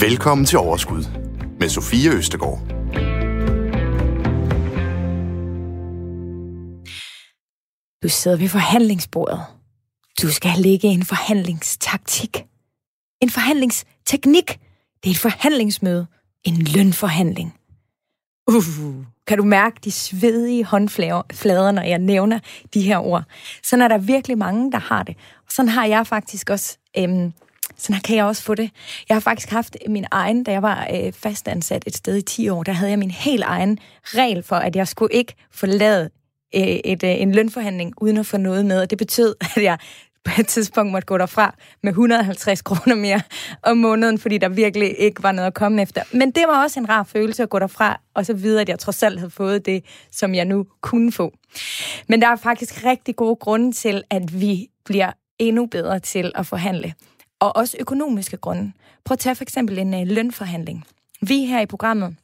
[0.00, 1.04] Velkommen til Overskud
[1.60, 2.58] med Sofie Østegård.
[8.02, 9.40] Du sidder ved forhandlingsbordet.
[10.22, 12.44] Du skal lægge en forhandlingstaktik.
[13.20, 14.60] En forhandlingsteknik.
[15.02, 16.06] Det er et forhandlingsmøde.
[16.44, 17.54] En lønforhandling.
[18.46, 22.38] Uh, kan du mærke de svedige håndflader, når jeg nævner
[22.74, 23.24] de her ord?
[23.62, 25.16] Sådan er der virkelig mange, der har det.
[25.46, 27.32] Og sådan har jeg faktisk også øhm,
[27.76, 28.70] sådan kan jeg også få det.
[29.08, 32.48] Jeg har faktisk haft min egen, da jeg var øh, fastansat et sted i 10
[32.48, 36.10] år, der havde jeg min helt egen regel for, at jeg skulle ikke forlade
[36.54, 38.80] øh, et, øh, en lønforhandling uden at få noget med.
[38.80, 39.78] Og det betød, at jeg
[40.24, 43.20] på et tidspunkt måtte gå derfra med 150 kroner mere
[43.62, 46.02] om måneden, fordi der virkelig ikke var noget at komme efter.
[46.12, 48.78] Men det var også en rar følelse at gå derfra, og så videre, at jeg
[48.78, 51.32] trods alt havde fået det, som jeg nu kunne få.
[52.08, 56.46] Men der er faktisk rigtig gode grunde til, at vi bliver endnu bedre til at
[56.46, 56.94] forhandle
[57.40, 58.72] og også økonomiske grunde.
[59.04, 60.84] Prøv at tage for eksempel en øh, lønforhandling.
[61.20, 62.16] Vi her i programmet,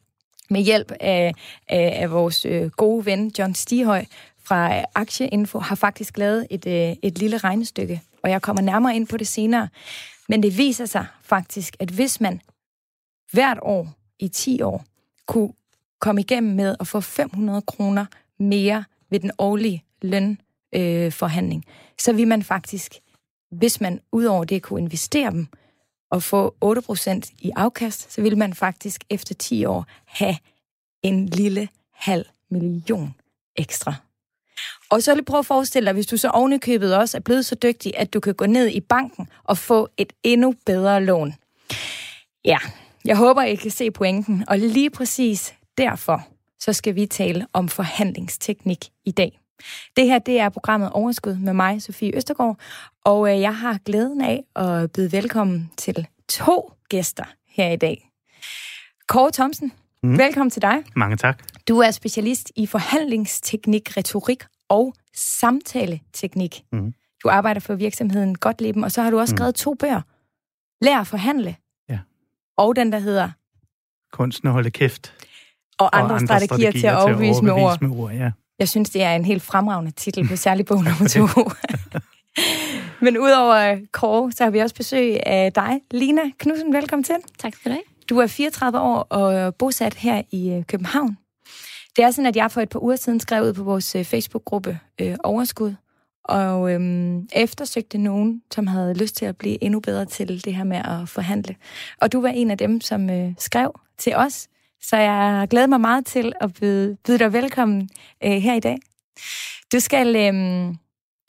[0.49, 1.33] med hjælp af,
[1.67, 4.05] af, af vores øh, gode ven John Stihøj
[4.43, 8.95] fra øh, Aktieinfo, har faktisk lavet et, øh, et lille regnestykke, og jeg kommer nærmere
[8.95, 9.67] ind på det senere.
[10.29, 12.41] Men det viser sig faktisk, at hvis man
[13.31, 14.85] hvert år i 10 år
[15.25, 15.53] kunne
[15.99, 18.05] komme igennem med at få 500 kroner
[18.39, 22.93] mere ved den årlige lønforhandling, øh, så vil man faktisk
[23.53, 25.47] hvis man udover det kunne investere dem
[26.11, 30.35] og få 8% i afkast, så vil man faktisk efter 10 år have
[31.03, 33.15] en lille halv million
[33.55, 33.93] ekstra.
[34.89, 37.55] Og så lige prøv at forestille dig, hvis du så ovenikøbet også er blevet så
[37.55, 41.33] dygtig, at du kan gå ned i banken og få et endnu bedre lån.
[42.45, 42.57] Ja,
[43.05, 44.43] jeg håber, I kan se pointen.
[44.47, 46.27] Og lige præcis derfor,
[46.59, 49.39] så skal vi tale om forhandlingsteknik i dag.
[49.97, 52.59] Det her, det er programmet Overskud med mig, Sofie Østergaard,
[53.03, 58.09] og øh, jeg har glæden af at byde velkommen til to gæster her i dag.
[59.07, 59.71] Kåre Thomsen,
[60.03, 60.17] mm.
[60.17, 60.83] velkommen til dig.
[60.95, 61.43] Mange tak.
[61.67, 66.63] Du er specialist i forhandlingsteknik, retorik og samtaleteknik.
[66.71, 66.93] Mm.
[67.23, 69.37] Du arbejder for virksomheden Godtleben, og så har du også mm.
[69.37, 70.01] skrevet to bøger.
[70.81, 71.55] Lær at forhandle.
[71.89, 71.99] Ja.
[72.57, 73.29] Og den, der hedder...
[74.11, 75.13] Kunsten at holde kæft.
[75.79, 77.99] Og andre, og andre strategier, strategier til at overbevise, til at overbevise med ord.
[77.99, 78.31] Med ord ja.
[78.59, 81.27] Jeg synes, det er en helt fremragende titel på særlig bog nummer to.
[83.03, 86.73] Men udover Kåre, så har vi også besøg af dig, Lina Knudsen.
[86.73, 87.15] Velkommen til.
[87.39, 87.83] Tak skal du have.
[88.09, 91.17] Du er 34 år og bosat her i øh, København.
[91.95, 94.05] Det er sådan, at jeg for et par uger siden skrev ud på vores øh,
[94.05, 95.75] Facebook-gruppe øh, Overskud,
[96.23, 100.63] og øhm, eftersøgte nogen, som havde lyst til at blive endnu bedre til det her
[100.63, 101.55] med at forhandle.
[102.01, 104.47] Og du var en af dem, som øh, skrev til os,
[104.81, 107.89] så jeg glæder mig meget til at byde, byde dig velkommen
[108.23, 108.77] øh, her i dag.
[109.73, 110.75] Du skal, øh,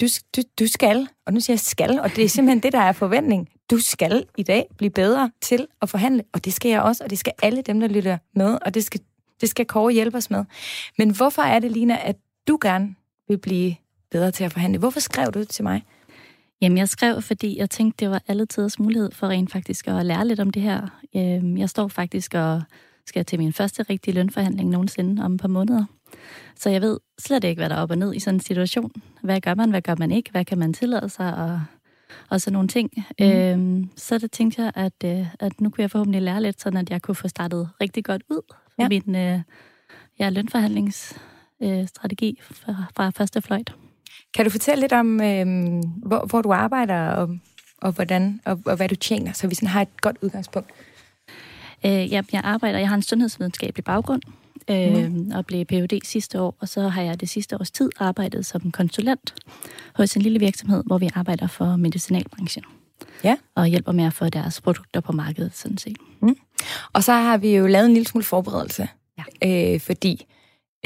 [0.04, 2.81] du, du, du skal, og nu siger jeg skal, og det er simpelthen det, der
[2.81, 3.48] er forventning.
[3.70, 7.10] Du skal i dag blive bedre til at forhandle, og det skal jeg også, og
[7.10, 9.00] det skal alle dem, der lytter med, og det skal,
[9.41, 10.44] det skal Kåre hjælpe os med.
[10.98, 12.16] Men hvorfor er det, Lina, at
[12.48, 12.94] du gerne
[13.28, 13.75] vil blive
[14.10, 14.78] bedre til at forhandle?
[14.78, 15.82] Hvorfor skrev du til mig?
[16.60, 20.06] Jamen, jeg skrev, fordi jeg tænkte, det var alle tiders mulighed for rent faktisk at
[20.06, 21.00] lære lidt om det her.
[21.16, 22.62] Øhm, jeg står faktisk og
[23.06, 25.84] skal til min første rigtige lønforhandling nogensinde om et par måneder.
[26.57, 28.93] Så jeg ved slet ikke, hvad der er op og ned i sådan en situation.
[29.23, 31.61] Hvad gør man, hvad gør man ikke, hvad kan man tillade sig, og,
[32.31, 32.91] og sådan nogle ting.
[33.21, 33.27] Mm.
[33.27, 36.79] Øhm, så der tænkte jeg, at, øh, at nu kunne jeg forhåbentlig lære lidt, sådan
[36.79, 38.89] at jeg kunne få startet rigtig godt ud ja.
[38.89, 39.41] min øh,
[40.19, 43.75] ja, lønforhandlingsstrategi øh, fra, fra første fløjt.
[44.35, 45.47] Kan du fortælle lidt om, øh,
[46.03, 47.39] hvor, hvor du arbejder, og,
[47.83, 50.71] og hvordan, og, og hvad du tjener, så vi sådan har et godt udgangspunkt?
[51.87, 54.23] Øh, jeg, jeg arbejder, jeg har en sundhedsvidenskabelig baggrund,
[54.71, 55.31] øh, mm.
[55.35, 56.01] og blev Ph.D.
[56.05, 59.35] sidste år, og så har jeg det sidste års tid arbejdet som konsulent
[59.95, 62.65] hos en lille virksomhed, hvor vi arbejder for medicinalbranchen.
[63.25, 63.37] Ja.
[63.55, 65.97] Og hjælper med at få deres produkter på markedet, sådan set.
[66.23, 66.37] Mm.
[66.93, 68.89] Og så har vi jo lavet en lille smule forberedelse,
[69.19, 69.75] ja.
[69.75, 70.27] øh, fordi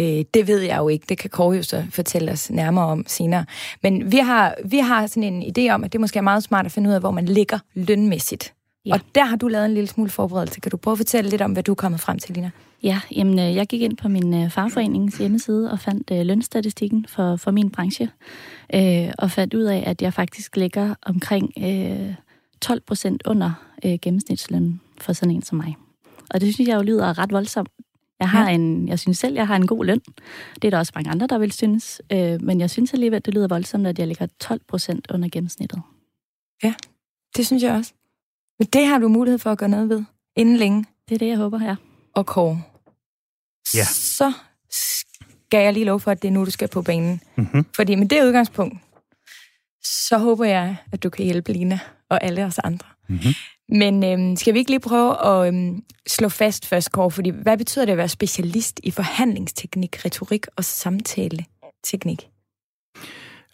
[0.00, 1.06] øh, det ved jeg jo ikke.
[1.08, 3.44] Det kan Kåre jo så fortælle os nærmere om senere.
[3.82, 6.66] Men vi har, vi har sådan en idé om, at det måske er meget smart
[6.66, 8.54] at finde ud af, hvor man ligger lønmæssigt.
[8.86, 8.94] Ja.
[8.94, 10.60] Og der har du lavet en lille smule forberedelse.
[10.60, 12.50] Kan du prøve at fortælle lidt om, hvad du er kommet frem til, Lina?
[12.82, 17.06] Ja, jamen, øh, jeg gik ind på min øh, farforenings hjemmeside og fandt øh, lønstatistikken
[17.08, 18.10] for, for min branche,
[18.74, 22.14] øh, og fandt ud af, at jeg faktisk ligger omkring øh,
[22.60, 23.52] 12 procent under
[23.84, 25.76] øh, gennemsnitslønnen for sådan en som mig.
[26.30, 27.70] Og det synes jeg jo lyder ret voldsomt.
[28.20, 28.54] Jeg, har ja.
[28.54, 30.00] en, jeg synes selv, jeg har en god løn.
[30.54, 32.02] Det er der også mange andre, der vil synes.
[32.12, 35.82] Øh, men jeg synes alligevel, det lyder voldsomt, at jeg ligger 12 procent under gennemsnittet.
[36.62, 36.74] Ja,
[37.36, 37.92] det synes jeg også.
[38.58, 40.04] Men det har du mulighed for at gøre noget ved
[40.36, 40.84] inden længe.
[41.08, 41.76] Det er det, jeg håber, ja.
[42.14, 42.62] Og Kåre,
[43.74, 43.84] ja.
[43.84, 44.32] så
[44.70, 47.20] skal jeg lige love for, at det er nu, du skal på banen.
[47.36, 47.66] Mm-hmm.
[47.76, 48.78] Fordi med det udgangspunkt,
[49.82, 51.78] så håber jeg, at du kan hjælpe Lina
[52.10, 52.86] og alle os andre.
[53.08, 53.32] Mm-hmm.
[53.68, 57.58] Men øhm, skal vi ikke lige prøve at øhm, slå fast først, Kåre, fordi hvad
[57.58, 62.28] betyder det at være specialist i forhandlingsteknik, retorik og samtaleteknik?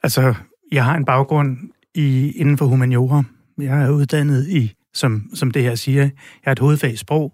[0.02, 0.34] Altså,
[0.72, 1.56] jeg har en baggrund
[1.94, 3.22] i, inden for humaniora.
[3.58, 6.12] Jeg er uddannet i, som, som det her siger, jeg
[6.44, 7.32] har et hovedfag i sprog,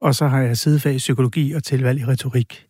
[0.00, 2.66] og så har jeg sidefag i psykologi og tilvalg i retorik.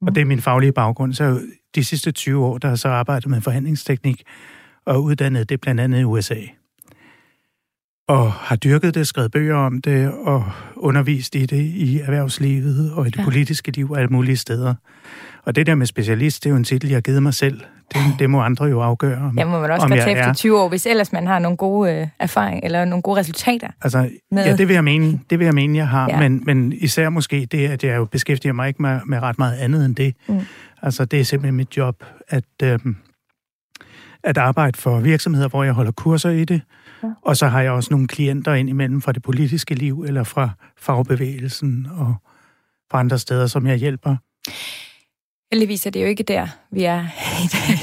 [0.00, 0.06] Mm.
[0.06, 1.12] Og det er min faglige baggrund.
[1.12, 1.40] Så
[1.74, 4.22] de sidste 20 år, der har så arbejdet med forhandlingsteknik
[4.86, 6.40] og uddannet det blandt andet i USA
[8.08, 10.44] og har dyrket det, skrevet bøger om det, og
[10.76, 13.24] undervist i det i erhvervslivet og i det ja.
[13.24, 14.74] politiske liv og alle mulige steder.
[15.42, 17.60] Og det der med specialist, det er jo en titel, jeg har givet mig selv.
[17.92, 20.32] Det, det må andre jo afgøre, om, Ja, må man også godt tage efter er.
[20.34, 23.68] 20 år, hvis ellers man har nogle gode øh, erfaringer, eller nogle gode resultater.
[23.82, 26.18] Altså, med- ja, det vil jeg mene, det vil jeg, mene jeg har, Ja.
[26.20, 29.56] men, men især måske det, at jeg jo beskæftiger mig ikke med, med ret meget
[29.56, 30.14] andet end det.
[30.28, 30.40] Mm.
[30.82, 32.96] Altså, det er simpelthen mit job, at, øhm,
[34.24, 36.60] at arbejde for virksomheder, hvor jeg holder kurser i det,
[37.02, 37.08] Ja.
[37.22, 40.50] og så har jeg også nogle klienter ind imellem fra det politiske liv, eller fra
[40.80, 42.14] fagbevægelsen, og
[42.90, 44.16] fra andre steder, som jeg hjælper.
[45.52, 47.06] Heldigvis er det jo ikke der, vi er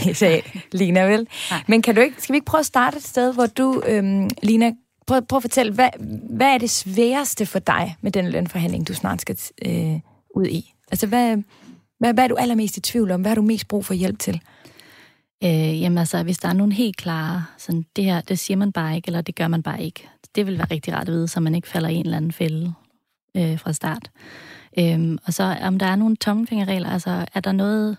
[0.09, 1.27] i dag, Lina, vel?
[1.51, 1.63] Nej.
[1.67, 4.29] Men kan du ikke, skal vi ikke prøve at starte et sted, hvor du, øhm,
[4.43, 4.71] Lina,
[5.07, 5.89] prøv, prøv at fortælle, hvad,
[6.29, 9.99] hvad er det sværeste for dig med den lønforhandling, du snart skal øh,
[10.35, 10.73] ud i?
[10.91, 11.37] Altså, hvad,
[11.99, 13.21] hvad, hvad er du allermest i tvivl om?
[13.21, 14.41] Hvad har du mest brug for hjælp til?
[15.43, 18.71] Øh, jamen altså, hvis der er nogle helt klare, sådan, det her, det siger man
[18.71, 20.09] bare ikke, eller det gør man bare ikke.
[20.35, 22.31] Det vil være rigtig rart at vide, så man ikke falder i en eller anden
[22.31, 22.73] fælde
[23.35, 24.09] øh, fra start.
[24.79, 27.97] Øhm, og så om der er nogle tommelfingerregler, altså er der noget,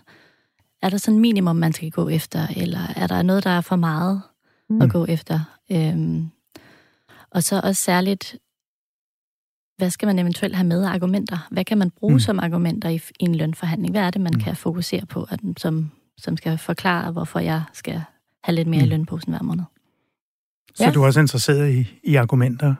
[0.81, 3.75] er der sådan minimum, man skal gå efter, eller er der noget, der er for
[3.75, 4.21] meget
[4.69, 4.81] mm.
[4.81, 5.39] at gå efter?
[5.71, 6.29] Øhm,
[7.31, 8.35] og så også særligt,
[9.77, 11.47] hvad skal man eventuelt have med af argumenter?
[11.51, 12.19] Hvad kan man bruge mm.
[12.19, 13.91] Som argumenter i, i en lønforhandling?
[13.93, 14.39] Hvad er det, man Mm.
[14.41, 18.01] kan fokusere på, at, som, som skal forklare, hvorfor jeg skal
[18.43, 18.85] have lidt mere mm.
[18.85, 19.63] i lønposen hver måned?
[20.75, 20.91] Så Ja.
[20.91, 22.75] du er også interesseret i, i argumenter?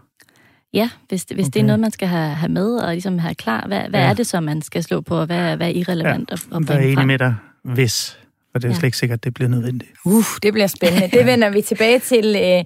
[0.74, 1.54] Ja, hvis, hvis okay.
[1.54, 4.10] det er noget, man skal have, have med og ligesom have klar, hvad, hvad Ja.
[4.10, 6.34] er det så, man skal slå på, og hvad, hvad er irrelevant ja.
[6.58, 7.08] at, at Der er enig frem?
[7.08, 8.18] med dig, hvis.
[8.52, 8.74] For det er Ja.
[8.74, 8.80] ja.
[8.80, 9.92] slet ikke sikkert, det bliver nødvendigt.
[10.06, 11.08] Uh, det bliver spændende.
[11.18, 12.60] Det vender vi tilbage til øh,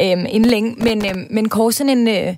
[0.00, 0.74] øh, inden længe.
[0.84, 2.08] Men, øh, men Kåre, sådan en...
[2.08, 2.36] Øh,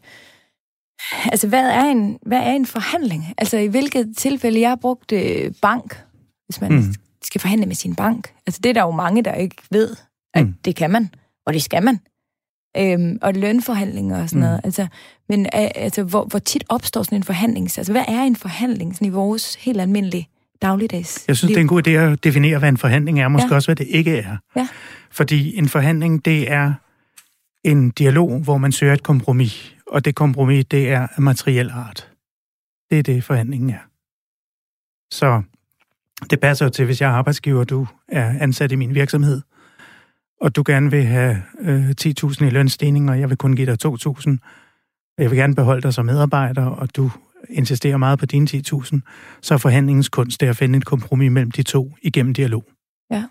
[1.32, 3.24] altså, hvad er, en, hvad er en forhandling?
[3.38, 6.02] Altså, i hvilket tilfælde jeg har brugt øh, bank,
[6.48, 6.94] hvis man mm.
[7.22, 8.32] Skal forhandle med sin bank?
[8.46, 9.96] Altså, det er der jo mange, der ikke ved,
[10.34, 10.54] at mm.
[10.64, 11.10] Det kan man,
[11.46, 11.98] og det skal man.
[12.78, 14.40] Øhm, og lønforhandlinger og sådan.
[14.40, 14.46] Mm.
[14.46, 14.60] noget.
[14.64, 14.86] Altså,
[15.28, 17.64] men øh, altså, hvor, hvor tit opstår sådan en forhandling?
[17.78, 20.28] Altså, hvad er en forhandling sådan i vores helt almindelige
[20.62, 21.54] dagligdags Jeg synes, liv?
[21.54, 23.54] det er en god idé at definere, hvad en forhandling er, måske Ja.
[23.54, 24.36] også, hvad det ikke er.
[24.56, 24.68] Ja.
[25.10, 26.72] Fordi en forhandling, det er
[27.64, 32.08] en dialog, hvor man søger et kompromis, og det kompromis, det er af materiel art.
[32.90, 33.78] Det er det, forhandlingen er.
[35.14, 35.42] Så
[36.30, 39.42] det passer jo til, hvis jeg er arbejdsgiver, og du er ansat i min virksomhed,
[40.40, 43.86] og du gerne vil have øh, 10.000 i lønstigning, og jeg vil kun give dig
[43.86, 44.38] 2.000, og
[45.18, 47.10] jeg vil gerne beholde dig som medarbejder, og du
[47.48, 48.98] insisterer meget på dine 10.000,
[49.42, 52.64] så er forhandlingens kunst det at finde et kompromis mellem de to igennem dialog.
[53.10, 53.24] Ja.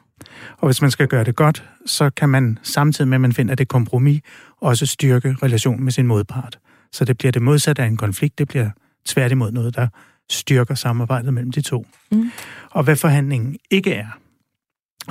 [0.57, 3.55] Og hvis man skal gøre det godt, så kan man samtidig med, at man finder
[3.55, 4.21] det kompromis,
[4.61, 6.59] også styrke relationen med sin modpart.
[6.91, 8.69] Så det bliver det modsatte af en konflikt, det bliver
[9.05, 9.87] tværtimod noget, der
[10.29, 11.85] styrker samarbejdet mellem de to.
[12.11, 12.31] Mm.
[12.71, 14.07] Og hvad forhandlingen ikke er,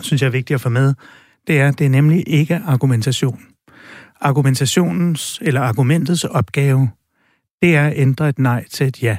[0.01, 0.95] synes jeg er vigtigt at få med,
[1.47, 3.54] det er, det er nemlig ikke argumentation.
[4.25, 6.91] Argumentationens eller argumentets opgave,
[7.63, 9.17] det er at ændre et nej til et ja.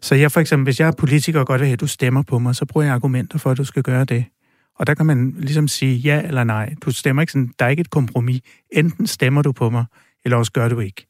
[0.00, 2.22] Så jeg for eksempel, hvis jeg er politiker og godt vil have, at du stemmer
[2.22, 4.24] på mig, så bruger jeg argumenter for, at du skal gøre det.
[4.78, 6.74] Og der kan man ligesom sige ja eller nej.
[6.84, 8.40] Du stemmer ikke sådan, der er ikke et kompromis.
[8.72, 9.84] Enten stemmer du på mig,
[10.24, 11.06] eller også gør du ikke.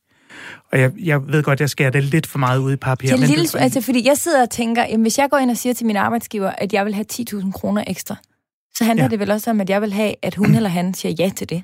[0.73, 3.09] Og jeg, jeg ved godt, jeg skærer det lidt for meget ud i papir.
[3.09, 5.39] Det er men lille, det- altså, fordi jeg sidder og tænker, jamen, hvis jeg går
[5.39, 8.17] ind og siger til min arbejdsgiver, at jeg vil have 10.000 kroner ekstra,
[8.79, 9.09] så handler ja.
[9.09, 11.49] Det vel også om, at jeg vil have, at hun eller han siger ja til
[11.49, 11.63] det.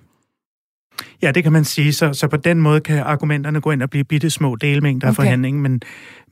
[1.23, 1.93] Ja, det kan man sige.
[1.93, 5.11] Så, så på den måde kan argumenterne gå ind og blive bitte små delmængder af
[5.11, 5.17] Okay.
[5.17, 5.83] forhandlingen, men,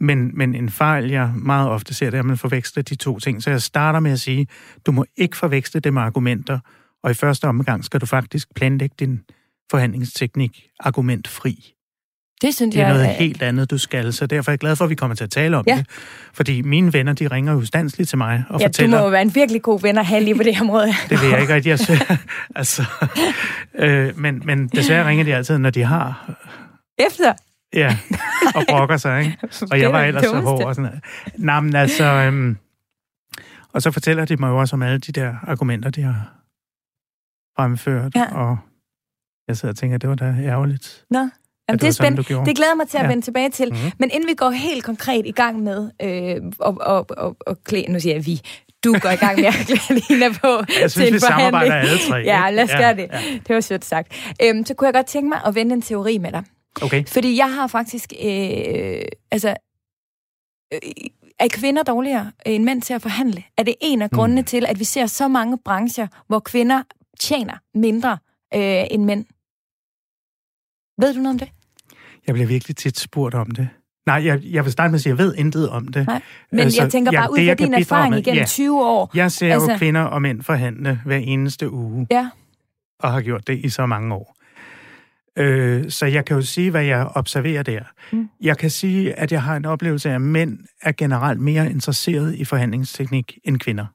[0.00, 3.18] men, men en fejl, jeg meget ofte ser, det er, at man forveksler de to
[3.18, 3.42] ting.
[3.42, 4.46] Så jeg starter med at sige,
[4.86, 6.58] du må ikke forveksle det med argumenter,
[7.02, 9.20] og i første omgang skal du faktisk planlægge din
[9.70, 11.74] forhandlingsteknik argumentfri.
[12.42, 12.94] Det synes Det er jeg...
[12.96, 15.14] noget øh, helt andet, du skal, så derfor er jeg glad for, at vi kommer
[15.16, 15.76] til at tale om Ja.
[15.76, 15.87] det.
[16.32, 18.99] Fordi mine venner, de ringer jo standsligt til mig og Ja, du fortæller...
[18.99, 20.87] må jo være en virkelig god ven at have lige på det her område.
[21.11, 21.70] Det vil jeg ikke rigtig.
[21.70, 22.02] Jeg synes,
[22.56, 22.84] altså,
[23.75, 26.34] øh, men, men desværre ringer de altid, når de har
[26.99, 27.32] Efter.
[27.75, 27.99] Ja,
[28.54, 29.38] og brokker sig, ikke?
[29.62, 31.04] Og er jeg var ellers så hård og sådan noget.
[31.37, 32.04] Nej, men altså...
[32.04, 32.56] Øhm,
[33.72, 36.32] og så fortæller de mig jo også om alle de der argumenter, de har
[37.56, 38.25] fremført, Ja.
[38.34, 38.58] og
[39.49, 41.04] jeg sidder og tænker, det var da ærgerligt.
[41.11, 41.30] Nå, at
[41.69, 42.25] Jamen, det det er sådan, spændende.
[42.28, 42.47] gjorde.
[42.47, 43.09] Det glæder mig til at Ja.
[43.09, 43.69] vende tilbage til.
[43.73, 43.78] Mhm.
[43.99, 47.85] Men inden vi går helt konkret i gang med, øh, og, og, og, og klæ,
[47.88, 48.40] nu siger jeg vi,
[48.85, 50.49] du går i gang med at klæde Lina på
[50.81, 52.16] Jeg synes, til en vi samarbejder alle tre.
[52.16, 53.11] Ja, lad os gøre det.
[53.49, 54.35] Det var sødt sagt.
[54.42, 56.45] Øhm, så kunne jeg godt tænke mig at vende en teori med dig.
[56.83, 57.04] Okay.
[57.04, 58.12] Fordi jeg har faktisk...
[58.25, 59.54] Øh, altså,
[60.75, 60.78] øh,
[61.38, 63.42] er kvinder dårligere end mænd til at forhandle?
[63.59, 64.45] Er det en af grundene Mm.
[64.45, 66.83] til, at vi ser så mange brancher, hvor kvinder
[67.21, 68.19] tjener mindre
[68.54, 69.25] øh, end mænd?
[71.02, 71.49] Ved du noget om det?
[72.26, 73.68] Jeg bliver virkelig tit spurgt om det.
[74.06, 76.06] Nej, jeg, jeg vil starte med at sige, at jeg ved intet om det.
[76.06, 78.44] Nej, Men Altså, jeg tænker ja, bare ud det, fra din erfaring med, igennem ja.
[78.47, 79.11] 20 år.
[79.14, 82.30] Jeg ser Altså- jo kvinder og mænd forhandle hver eneste uge, Ja,
[83.00, 84.37] og har gjort det i så mange år.
[85.38, 87.80] Øh, så jeg kan jo sige, hvad jeg observerer der.
[88.12, 88.28] Mm.
[88.40, 92.35] Jeg kan sige, at jeg har en oplevelse af, at mænd er generelt mere interesseret
[92.35, 93.87] i forhandlingsteknik end kvinder.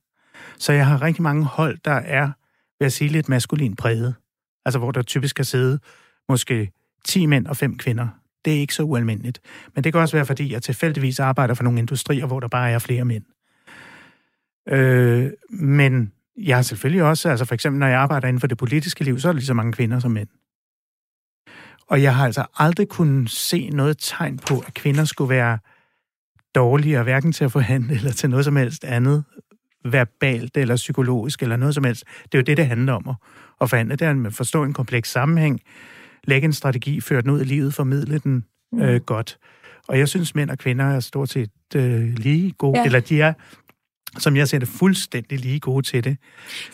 [0.58, 2.26] Så jeg har rigtig mange hold, der er,
[2.80, 4.16] vil jeg sige, lidt maskulin præget.
[4.66, 5.80] Altså hvor der typisk kan sidde
[6.30, 6.72] måske
[7.06, 8.08] 10 mænd og 5 kvinder.
[8.46, 9.40] Det er ikke så ualmindeligt.
[9.76, 12.72] Men det kan også være, fordi jeg tilfældigvis arbejder for nogle industrier, hvor der bare
[12.72, 13.24] er flere mænd.
[14.70, 18.58] Øh, men jeg har selvfølgelig også, altså for eksempel når jeg arbejder inden for det
[18.58, 20.28] politiske liv, så er der lige så mange kvinder som mænd.
[21.90, 25.58] Og jeg har altså aldrig kunnet se noget tegn på, at kvinder skulle være
[26.56, 29.24] dårligere, hverken til at forhandle eller til noget som helst andet,
[29.86, 32.04] verbalt eller psykologisk eller noget som helst.
[32.24, 33.16] Det er jo det, det handler om
[33.62, 33.96] at, forhandle.
[33.96, 35.62] Det er at forstå en kompleks sammenhæng,
[36.28, 39.38] lægge en strategi, føre den ud i livet, formidle den øh, godt.
[39.88, 42.86] Og jeg synes, mænd og kvinder er stort set øh, lige gode, Ja.
[42.86, 43.34] eller de er,
[44.20, 46.18] som jeg ser det, fuldstændig lige gode til det.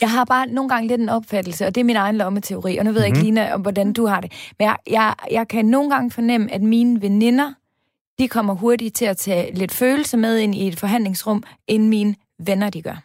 [0.02, 2.86] Jeg har bare nogle gange lidt en opfattelse, og det er min egen lommeteori, og
[2.86, 3.26] nu ved jeg ikke, Mhm.
[3.26, 4.32] Lina, om hvordan du har det.
[4.60, 7.54] Men jeg, jeg, jeg kan nogle gange fornemme, at mine veninder,
[8.20, 12.16] de kommer hurtigt til at tage lidt følelse med ind i et forhandlingsrum, end mine
[12.46, 13.04] venner, de gør.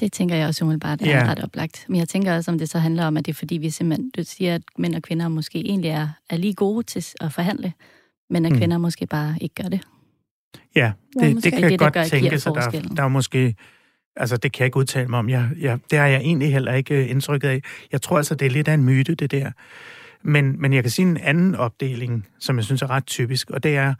[0.00, 1.24] Det tænker jeg også umiddelbart er Ja.
[1.30, 1.84] ret oplagt.
[1.88, 4.10] Men jeg tænker også, om det så handler om, at det er fordi, vi simpelthen,
[4.16, 7.72] du siger, at mænd og kvinder måske egentlig er, er lige gode til at forhandle,
[8.30, 8.58] men at Mm.
[8.58, 9.80] kvinder måske bare ikke gør det.
[10.76, 12.54] Ja, Ja, det, måske det kan det, jeg der godt giver tænke sig.
[12.54, 13.54] Der, der er måske...
[14.16, 15.28] Altså, det kan jeg ikke udtale mig om.
[15.28, 17.60] Jeg, jeg, det har jeg egentlig heller ikke øh, indtrykket af.
[17.92, 19.50] Jeg tror altså, det er lidt af en myte, det der.
[20.22, 23.62] Men, men jeg kan sige en anden opdeling, som jeg synes er ret typisk, og
[23.62, 23.94] det er,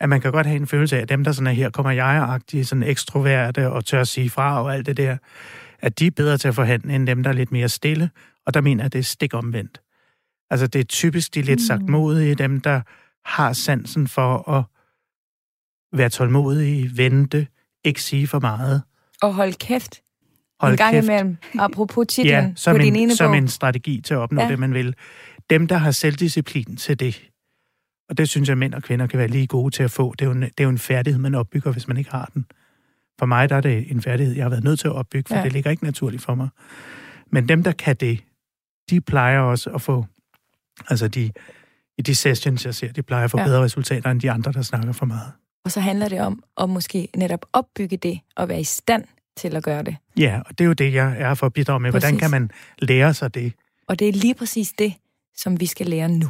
[0.00, 1.92] at man kan godt have en følelse af, at dem, der sådan er her, kommer
[1.92, 5.16] jeg-agtige, sådan ekstroverte og tør at sige fra og alt det der,
[5.80, 8.10] at de er bedre til at forhandle, end dem, der er lidt mere stille.
[8.46, 9.80] Og der mener jeg, at det er stik omvendt.
[10.50, 12.80] Altså, det er typisk de lidt sagt modige, dem, der
[13.24, 14.64] har sansen for at
[15.98, 17.46] være tålmodige, vente,
[17.84, 18.82] ikke sige for meget.
[19.22, 20.00] Og hold kæft.
[20.60, 21.04] Hold en gang kæft.
[21.04, 23.38] imellem, apropos titlen Ja, på som, din en, ene som bog.
[23.38, 24.48] en strategi til at opnå ja.
[24.48, 24.94] det, man vil.
[25.50, 27.29] Dem, der har selvdisciplin til det,
[28.10, 30.14] og det synes jeg, mænd og kvinder kan være lige gode til at få.
[30.18, 32.30] Det er jo en, det er jo en færdighed, man opbygger, hvis man ikke har
[32.34, 32.46] den.
[33.18, 35.36] For mig der er det en færdighed, jeg har været nødt til at opbygge, for
[35.36, 35.42] Ja.
[35.44, 36.48] det ligger ikke naturligt for mig.
[37.32, 38.20] Men dem, der kan det,
[38.90, 40.06] de plejer også at få,
[40.88, 41.30] altså de,
[41.98, 43.44] i de sessions, jeg ser, de plejer at få Ja.
[43.44, 45.32] bedre resultater end de andre, der snakker for meget.
[45.64, 49.04] Og så handler det om at måske netop opbygge det, og være i stand
[49.36, 49.96] til at gøre det.
[50.18, 51.90] Ja, og det er jo det, jeg er for at bidrage med.
[51.90, 52.20] Hvordan Præcis.
[52.20, 53.52] kan man lære sig det?
[53.88, 54.94] Og det er lige præcis det,
[55.36, 56.28] som vi skal lære nu.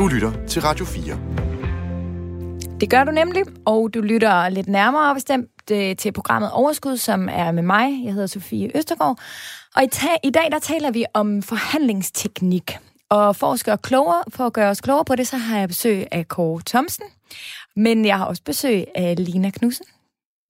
[0.00, 2.78] Du lytter til Radio 4.
[2.80, 7.28] Det gør du nemlig, og du lytter lidt nærmere bestemt øh, til programmet Overskud, som
[7.32, 8.04] er med mig.
[8.04, 9.18] Jeg hedder Sofie Østergaard.
[9.76, 12.78] Og i, ta- i dag der taler vi om forhandlingsteknik.
[13.08, 15.68] Og for at, gøre klogere, for at gøre os klogere på det, så har jeg
[15.68, 17.04] besøg af Kåre Thomsen.
[17.76, 19.86] Men jeg har også besøg af Lina Knudsen.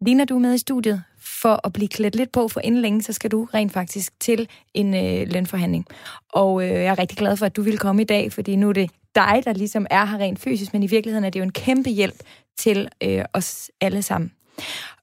[0.06, 1.02] Lina, du er med i studiet
[1.42, 4.48] for at blive klædt lidt på, for inden længe, så skal du rent faktisk til
[4.74, 5.86] en øh, lønforhandling.
[6.32, 8.68] Og øh, jeg er rigtig glad for, at du vil komme i dag, fordi nu
[8.68, 11.44] er det dig, der ligesom er her rent fysisk, men i virkeligheden er det jo
[11.44, 12.22] en kæmpe hjælp
[12.58, 14.32] til øh, os alle sammen.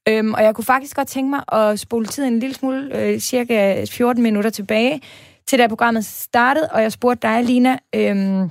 [0.08, 3.20] Øhm, og jeg kunne faktisk godt tænke mig at spole tiden en lille smule, øh,
[3.20, 5.02] cirka 14 minutter tilbage,
[5.48, 8.50] til da programmet startede, og jeg spurgte dig, Lina, øhm,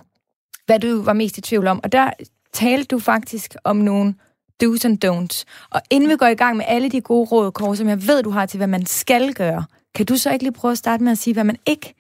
[0.66, 1.80] hvad du var mest i tvivl om.
[1.82, 2.10] Og der
[2.52, 4.14] talte du faktisk om nogle
[4.62, 5.44] do's and don'ts.
[5.70, 8.22] Og inden vi går i gang med alle de gode råd, Kåre, som jeg ved,
[8.22, 11.04] du har til, hvad man skal gøre, kan du så ikke lige prøve at starte
[11.04, 11.94] med at sige, hvad man ikke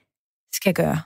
[0.52, 1.00] skal gøre?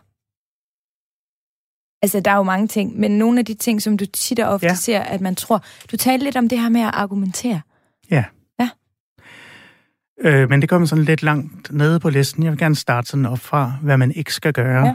[2.02, 4.48] Altså, der er jo mange ting, men nogle af de ting, som du tit og
[4.48, 4.74] ofte ja.
[4.74, 5.64] Ser, at man tror...
[5.92, 7.60] Du talte lidt om det her med at argumentere.
[8.10, 8.24] Ja.
[8.60, 8.68] Ja.
[10.20, 12.42] Øh, men det kommer sådan lidt langt nede på listen.
[12.42, 14.86] Jeg vil gerne starte sådan op fra, hvad man ikke skal gøre.
[14.86, 14.94] Ja.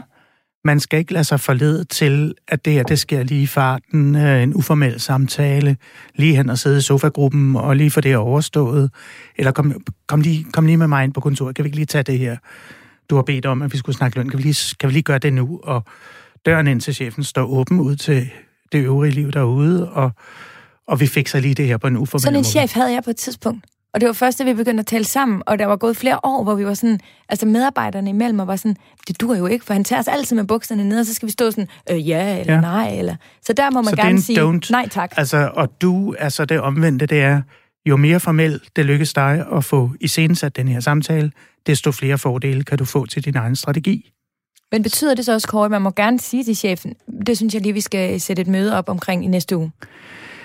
[0.66, 4.16] Man skal ikke lade sig forlede til, at det her, det sker lige i farten,
[4.16, 5.76] øh, en uformel samtale,
[6.14, 8.90] lige hen og sidde i sofagruppen og lige få det overstået.
[9.36, 11.86] Eller kom, kom, lige, kom lige med mig ind på kontoret, kan vi ikke lige
[11.86, 12.36] tage det her?
[13.10, 15.02] Du har bedt om, at vi skulle snakke løn, kan vi lige, kan vi lige
[15.02, 15.60] gøre det nu?
[15.62, 15.84] Og
[16.46, 18.28] døren ind til chefen står åben ud til
[18.72, 20.10] det øvrige liv derude, og,
[20.88, 22.44] og vi fikser lige det her på en uformel Sådan en måde.
[22.44, 23.64] chef havde jeg på et tidspunkt.
[23.96, 26.18] Og det var først, da vi begyndte at tale sammen, og der var gået flere
[26.22, 28.76] år, hvor vi var sådan, altså medarbejderne imellem, og var sådan,
[29.08, 31.26] det dur jo ikke, for han tager os altid med bukserne ned, og så skal
[31.26, 32.60] vi stå sådan, øh, ja eller ja.
[32.60, 33.16] nej, eller...
[33.42, 34.68] Så der må man Så er gerne sige, don't.
[34.70, 35.12] nej tak.
[35.16, 37.42] Altså, og du, altså det omvendte, det er,
[37.86, 41.32] jo mere formelt det lykkes dig at få iscenesat den her samtale,
[41.66, 44.12] desto flere fordele kan du få til din egen strategi.
[44.72, 46.94] Men betyder det så også, Kåre, at man må gerne sige til chefen,
[47.26, 49.72] det synes jeg lige, vi skal sætte et møde op omkring i næste uge?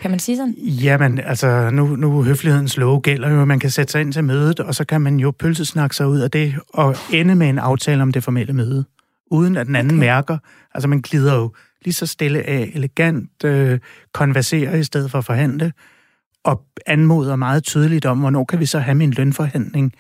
[0.02, 0.54] Kan man sige sådan?
[0.58, 4.24] Jamen, altså, nu, nu høflighedens lov gælder jo, at man kan sætte sig ind til
[4.24, 7.60] mødet, og så kan man jo pølsesnakke sig ud af det, og ende med en
[7.60, 8.86] aftale om det formelle møde,
[9.32, 10.08] uden at den anden okay.
[10.08, 10.38] mærker.
[10.74, 11.54] Altså, man glider jo
[11.86, 13.80] lige så stille af, elegant, øh,
[14.14, 15.74] konverserer i stedet for at forhandle,
[16.44, 19.94] og anmoder meget tydeligt om, hvornår kan vi så have min lønforhandling.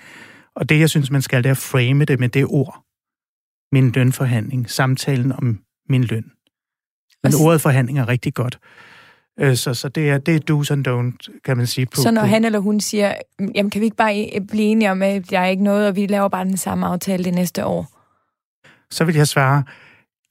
[0.55, 2.83] Og det, jeg synes, man skal, det er at frame det med det ord.
[3.71, 4.69] Min lønforhandling.
[4.69, 6.31] Samtalen om min løn.
[7.23, 8.59] Men ordet forhandling er rigtig godt.
[9.41, 11.85] Øh, Så, så det er, det er do's and don't, kan man sige.
[11.85, 13.13] På, Så når på, han eller hun siger,
[13.55, 15.95] jamen kan vi ikke bare i- blive enige om, at der er ikke noget, og
[15.95, 17.87] vi laver bare den samme aftale det næste år?
[18.91, 19.63] Så vil jeg svare,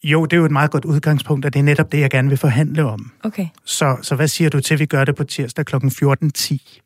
[0.04, 2.28] jo, det er jo et meget godt udgangspunkt, og det er netop det, jeg gerne
[2.28, 3.12] vil forhandle om.
[3.24, 3.46] Okay.
[3.64, 5.76] Så, så hvad siger du til, at vi gør det på tirsdag kl.
[5.76, 6.80] 14.10?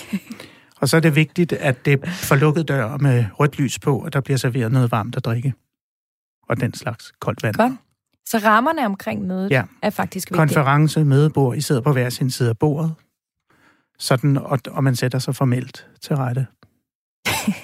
[0.80, 4.12] og så er det vigtigt, at det for lukket dør med rødt lys på, og
[4.12, 5.54] der bliver serveret noget varmt at drikke.
[6.48, 7.54] Og den slags koldt vand.
[7.54, 7.72] Godt.
[8.28, 9.62] Så rammerne omkring mødet Ja.
[9.82, 10.38] er faktisk vigtige.
[10.38, 12.94] Konference, mødebord, I sidder på hver sin side af bordet.
[13.98, 16.46] Sådan, og, og man sætter sig formelt til rette.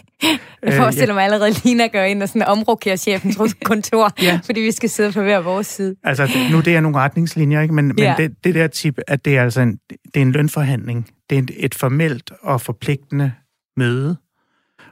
[0.62, 4.40] Jeg forestiller mig allerede, Lina gør ind og sådan omrokerer chefens kontor, Ja.
[4.44, 5.96] fordi vi skal sidde på hver vores side.
[6.04, 7.74] Altså, nu det er nogle retningslinjer, ikke?
[7.74, 8.14] men, men Ja.
[8.18, 11.08] det, det der tip, at det er altså en, det er en lønforhandling.
[11.30, 13.32] Det er et, et formelt og forpligtende
[13.76, 14.16] møde,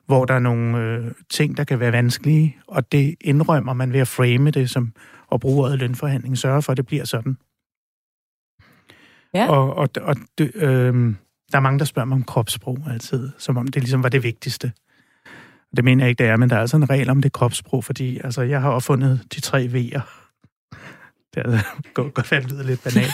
[0.06, 4.00] hvor der er nogle øh, ting, der kan være vanskelige, og det indrømmer man ved
[4.00, 4.92] at frame det som
[5.37, 7.37] og bruge ordet lønforhandling, sørge for, at det bliver sådan.
[9.35, 9.49] Ja.
[9.49, 11.14] Og, og, og det, øh,
[11.52, 14.23] der er mange, der spørger mig om kropssprog altid, som om det ligesom var det
[14.23, 14.73] vigtigste.
[15.76, 17.85] Det mener jeg ikke, det er, men der er altså en regel om det kropssprog,
[17.85, 20.00] fordi altså, jeg har opfundet de tre V'er.
[21.35, 21.59] Det er,
[21.95, 23.12] godt, godt det lyder lidt banalt.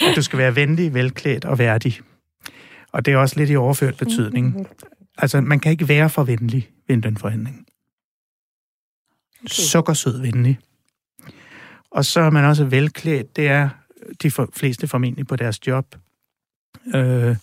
[0.00, 2.00] At du skal være venlig, velklædt og værdig.
[2.92, 4.68] Og det er også lidt i overført betydning.
[5.18, 7.66] Altså, man kan ikke være for venlig ved en lønforhandling.
[9.40, 9.48] Okay.
[9.48, 10.58] Sukkersød venlig.
[11.94, 13.36] Og så er man også velklædt.
[13.36, 13.68] Det er
[14.22, 15.96] de for, fleste formentlig på deres job.
[16.94, 17.36] Øh,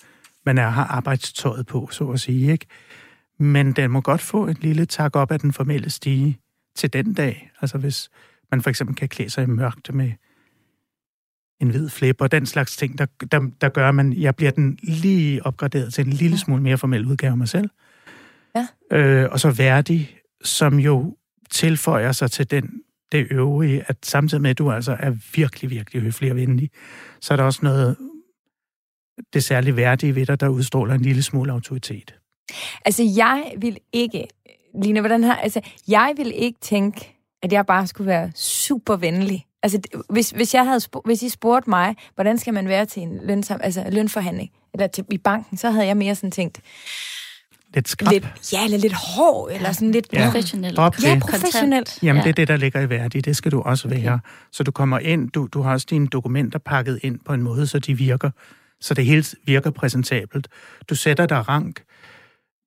[0.46, 2.66] man er, har arbejdstøjet på, så at sige, ikke?
[3.38, 6.40] Men den må godt få et lille tak op af den formelle stige
[6.76, 7.52] til den dag.
[7.62, 8.10] Altså hvis
[8.52, 10.12] man for eksempel kan klæde sig i mørkt med
[11.62, 14.52] en hvid flip og den slags ting, der, der, der gør, at man, jeg bliver
[14.52, 17.70] den lige opgraderet til en lille smule mere formel udgave af mig selv.
[18.56, 18.98] Ja.
[18.98, 21.18] Øh, og så værdig, som jo
[21.52, 26.02] tilføjer sig til den, det øvrige, at samtidig med, at du altså er virkelig, virkelig
[26.02, 26.70] høflig og venlig,
[27.22, 27.98] så er der også noget,
[29.34, 32.16] det særligt værdige ved dig, der udstråler en lille smule autoritet.
[32.86, 34.28] Altså, jeg vil ikke...
[34.84, 35.36] Lina, hvordan har...
[35.36, 39.46] Altså, jeg vil ikke tænke, at jeg bare skulle være super venlig.
[39.64, 43.20] Altså, hvis, hvis, jeg havde hvis I spurgte mig, hvordan skal man være til en
[43.24, 46.62] lønsam, altså, lønforhandling, eller til, i banken, så havde jeg mere sådan tænkt,
[47.74, 48.12] Lidt skrab.
[48.14, 50.08] lidt, ja, eller lidt hård, eller sådan lidt...
[50.14, 50.26] Ja.
[50.26, 50.78] Professionelt.
[50.78, 50.90] Ja,
[51.22, 52.04] professionelt.
[52.04, 52.24] Jamen, Ja.
[52.24, 53.22] det er det, der ligger i værdi.
[53.22, 54.20] Det skal du også være.
[54.52, 57.68] Så du kommer ind, du, du har også dine dokumenter pakket ind på en måde,
[57.68, 58.30] så de virker,
[58.82, 60.48] så det hele virker præsentabelt.
[60.90, 61.84] Du sætter dig rank,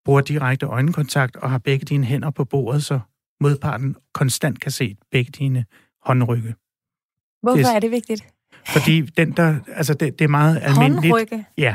[0.04, 3.00] bruger direkte øjenkontakt og har begge dine hænder på bordet, så
[3.40, 5.64] modparten konstant kan se begge dine
[6.06, 6.54] håndrykke.
[7.42, 8.24] Hvorfor Det er- er det vigtigt?
[8.66, 11.12] Fordi den der, altså det, det er meget almindeligt.
[11.12, 11.44] Håndrykke.
[11.58, 11.74] Ja,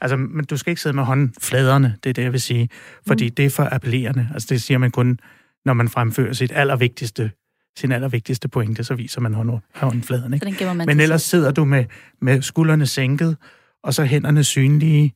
[0.00, 2.68] altså, men du skal ikke sidde med håndfladerne, det er det, jeg vil sige.
[3.06, 3.34] Fordi mm.
[3.34, 4.28] det er for appellerende.
[4.34, 5.18] Altså, det siger man kun,
[5.64, 7.30] når man fremfører sit allervigtigste,
[7.78, 10.38] sin allervigtigste pointe, så viser man hånd, håndfladerne.
[10.38, 10.58] Så Ikke?
[10.58, 11.84] gemmer man Men ellers sidder du med,
[12.20, 13.36] med skuldrene sænket,
[13.82, 15.12] og så hænderne synlige.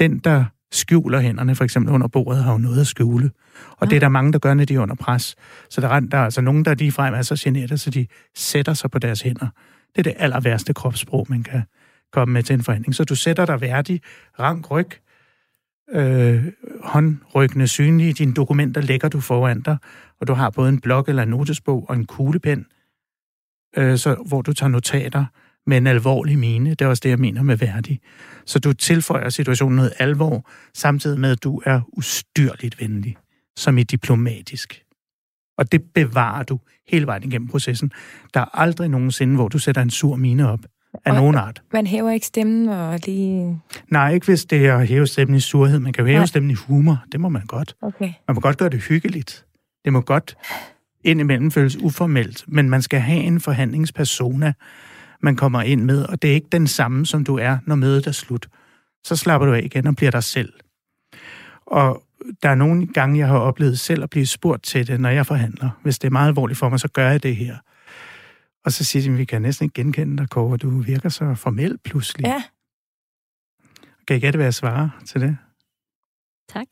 [0.00, 3.30] Den, der skjuler hænderne, for eksempel under bordet, har jo noget at skjule.
[3.76, 5.34] Og det er der mange, der gør, når de er under pres.
[5.70, 8.74] Så der, er- der er altså nogen, der ligefrem er så generet, så de sætter
[8.74, 9.46] sig på deres hænder.
[9.96, 11.62] Det er det aller værste kropssprog, man kan
[12.12, 12.94] komme med til en forhandling.
[12.94, 14.00] Så du sætter dig værdig,
[14.38, 14.90] rank ryg,
[15.92, 16.44] øh,
[16.82, 19.76] håndryggende synlige, dine dokumenter lægger du foran dig,
[20.20, 22.66] og du har både en blok eller en notesbog og en kuglepen,
[23.76, 25.24] øh, så, hvor du tager notater
[25.66, 26.70] med en alvorlig mine.
[26.70, 28.00] Det er også det, jeg mener med værdig.
[28.46, 33.16] Så du tilføjer situationen noget alvor, samtidig med, at du er ustyrligt venlig,
[33.56, 34.82] som i diplomatisk.
[35.58, 37.92] Og det bevarer du hele vejen igennem processen.
[38.34, 40.60] Der er aldrig nogensinde, hvor du sætter en sur mine op
[41.04, 41.62] af Og- nogen art.
[41.72, 43.60] Man hæver ikke stemmen og lige...
[43.90, 45.78] Nej, ikke hvis det er at hæve stemmen i surhed.
[45.78, 46.26] Man kan jo hæve Nej.
[46.26, 47.04] stemmen i humor.
[47.12, 47.74] Det må man godt.
[47.82, 48.12] Okay.
[48.28, 49.44] Man må godt gøre det hyggeligt.
[49.84, 50.36] Det må godt
[51.04, 54.52] indimellem føles uformelt, men man skal have en forhandlingspersona,
[55.22, 58.06] man kommer ind med, og det er ikke den samme, som du er, når mødet
[58.06, 58.46] er slut.
[59.04, 60.52] Så slapper du af igen og bliver dig selv.
[61.66, 62.02] Og
[62.42, 65.26] der er nogle gange, jeg har oplevet selv at blive spurgt til det, når jeg
[65.26, 65.70] forhandler.
[65.82, 67.56] Hvis det er meget alvorligt for mig, så gør jeg det her.
[68.64, 70.56] Og så siger de, vi kan næsten ikke genkende dig, Kåre.
[70.56, 72.26] Du virker så formel pludselig.
[72.26, 72.42] Ja.
[74.08, 75.36] Kan I gætte, hvad jeg svarer til det?
[76.48, 76.66] Tak.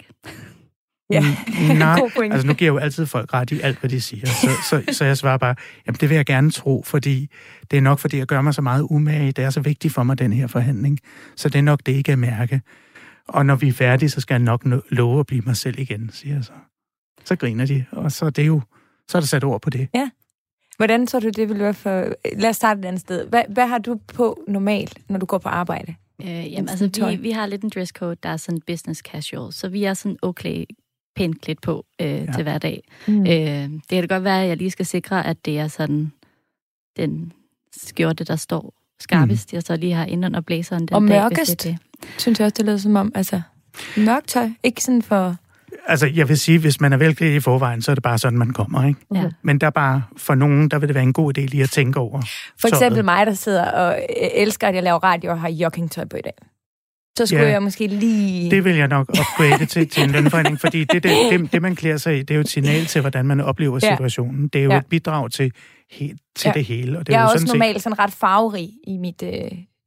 [1.11, 2.01] Ja, Mm, Nej,
[2.33, 4.27] altså nu giver jeg jo altid folk ret i alt, hvad de siger.
[4.27, 5.55] Så, så, så jeg svarer bare,
[5.87, 7.31] jamen det vil jeg gerne tro, fordi
[7.71, 9.33] det er nok, fordi jeg gør mig så meget umage.
[9.33, 10.99] Det er så vigtigt for mig, den her forhandling.
[11.37, 12.63] Så det er nok det, I kan mærke.
[13.29, 16.11] Og når vi er færdige, så skal jeg nok love at blive mig selv igen,
[16.13, 16.53] siger jeg så.
[17.25, 18.61] Så griner de, og så er det jo,
[19.09, 19.89] så er der sat ord på det.
[20.81, 22.15] Hvordan tror du, det vil være for...
[22.37, 23.27] Lad os starte et andet sted.
[23.27, 25.95] Hvad, hvad har du på normalt, når du går på arbejde?
[26.23, 29.69] Øh, jamen, altså, vi, vi har lidt en dresscode, der er sådan business casual, så
[29.69, 30.65] vi er sådan okay
[31.17, 32.27] pænt klædt på øh, ja.
[32.35, 32.83] til hverdag.
[33.09, 33.21] Mm.
[33.21, 36.13] Øh, det kan da godt være, at jeg lige skal sikre, at det er sådan
[36.97, 37.33] den
[37.77, 39.57] skjorte, der står skarpest, mm.
[39.57, 41.65] jeg så lige har inden under blæseren den Og dag, mørkest?
[41.65, 42.09] Det det.
[42.19, 43.41] Synes jeg også, det lyder som om, altså...
[43.97, 45.37] Mørkt tøj, ikke sådan for...
[45.87, 48.39] Altså, jeg vil sige, hvis man er velklædt i forvejen, så er det bare sådan,
[48.39, 49.01] man kommer, ikke?
[49.15, 49.25] Ja.
[49.43, 51.71] Men der er bare, for nogen, der vil det være en god idé lige at
[51.71, 52.21] tænke over.
[52.61, 52.83] For tøjet.
[52.83, 56.17] eksempel mig, der sidder og øh, elsker, at jeg laver radio og har joggingtøj på
[56.17, 56.33] i dag.
[57.19, 57.51] Så skulle Ja.
[57.51, 58.51] jeg måske lige...
[58.51, 61.77] Det vil jeg nok upgrade til, til en lønforhandling, fordi det, det, det, det, man
[61.77, 63.91] klæder sig i, det er jo et signal til, hvordan man oplever Ja.
[63.95, 64.49] situationen.
[64.49, 64.79] Det er jo Ja.
[64.79, 65.53] et bidrag til,
[65.91, 66.53] he, til Ja.
[66.53, 66.99] det hele.
[66.99, 69.23] Og det er jeg er jo også sådan set- normalt sådan ret farverig i mit,
[69.23, 69.31] øh,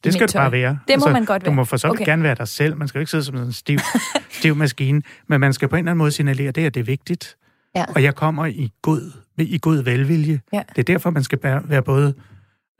[0.03, 0.41] Det skal det tøj.
[0.43, 0.69] bare være.
[0.69, 1.55] Altså, Det må man godt Du være.
[1.55, 2.05] må for så Okay.
[2.05, 2.77] gerne være dig selv.
[2.77, 3.79] Man skal jo ikke sidde som sådan en stiv,
[4.39, 5.01] stiv maskine.
[5.27, 7.37] Men man skal på en eller anden måde signalere, det, at det er vigtigt.
[7.75, 7.85] Ja.
[7.95, 10.41] Og jeg kommer i god, i god velvilje.
[10.53, 10.61] Ja.
[10.69, 12.13] Det er derfor, man skal være, både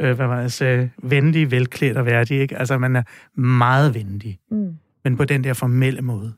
[0.01, 2.39] øh, hvad var jeg sagde, venlig, velklædt og værdig.
[2.39, 2.57] Ikke?
[2.57, 3.03] Altså, man er
[3.39, 4.73] meget venlig, Mm.
[5.03, 6.33] men på den der formelle måde.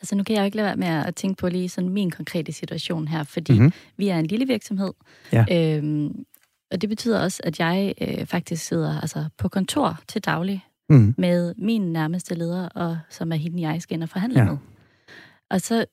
[0.00, 2.10] Altså nu kan jeg jo ikke lade være med at tænke på lige sådan min
[2.10, 3.62] konkrete situation her, fordi Mhm.
[3.62, 3.72] mm-hmm.
[3.96, 4.92] vi er en lille virksomhed.
[5.32, 5.44] Ja.
[5.52, 6.14] Øhm,
[6.70, 11.14] og det betyder også, at jeg øh, faktisk sidder altså, på kontor til daglig Mm.
[11.18, 14.44] med min nærmeste leder, og som er hende, jeg skal ind og forhandle Ja.
[14.44, 14.56] med.
[15.50, 15.84] Og så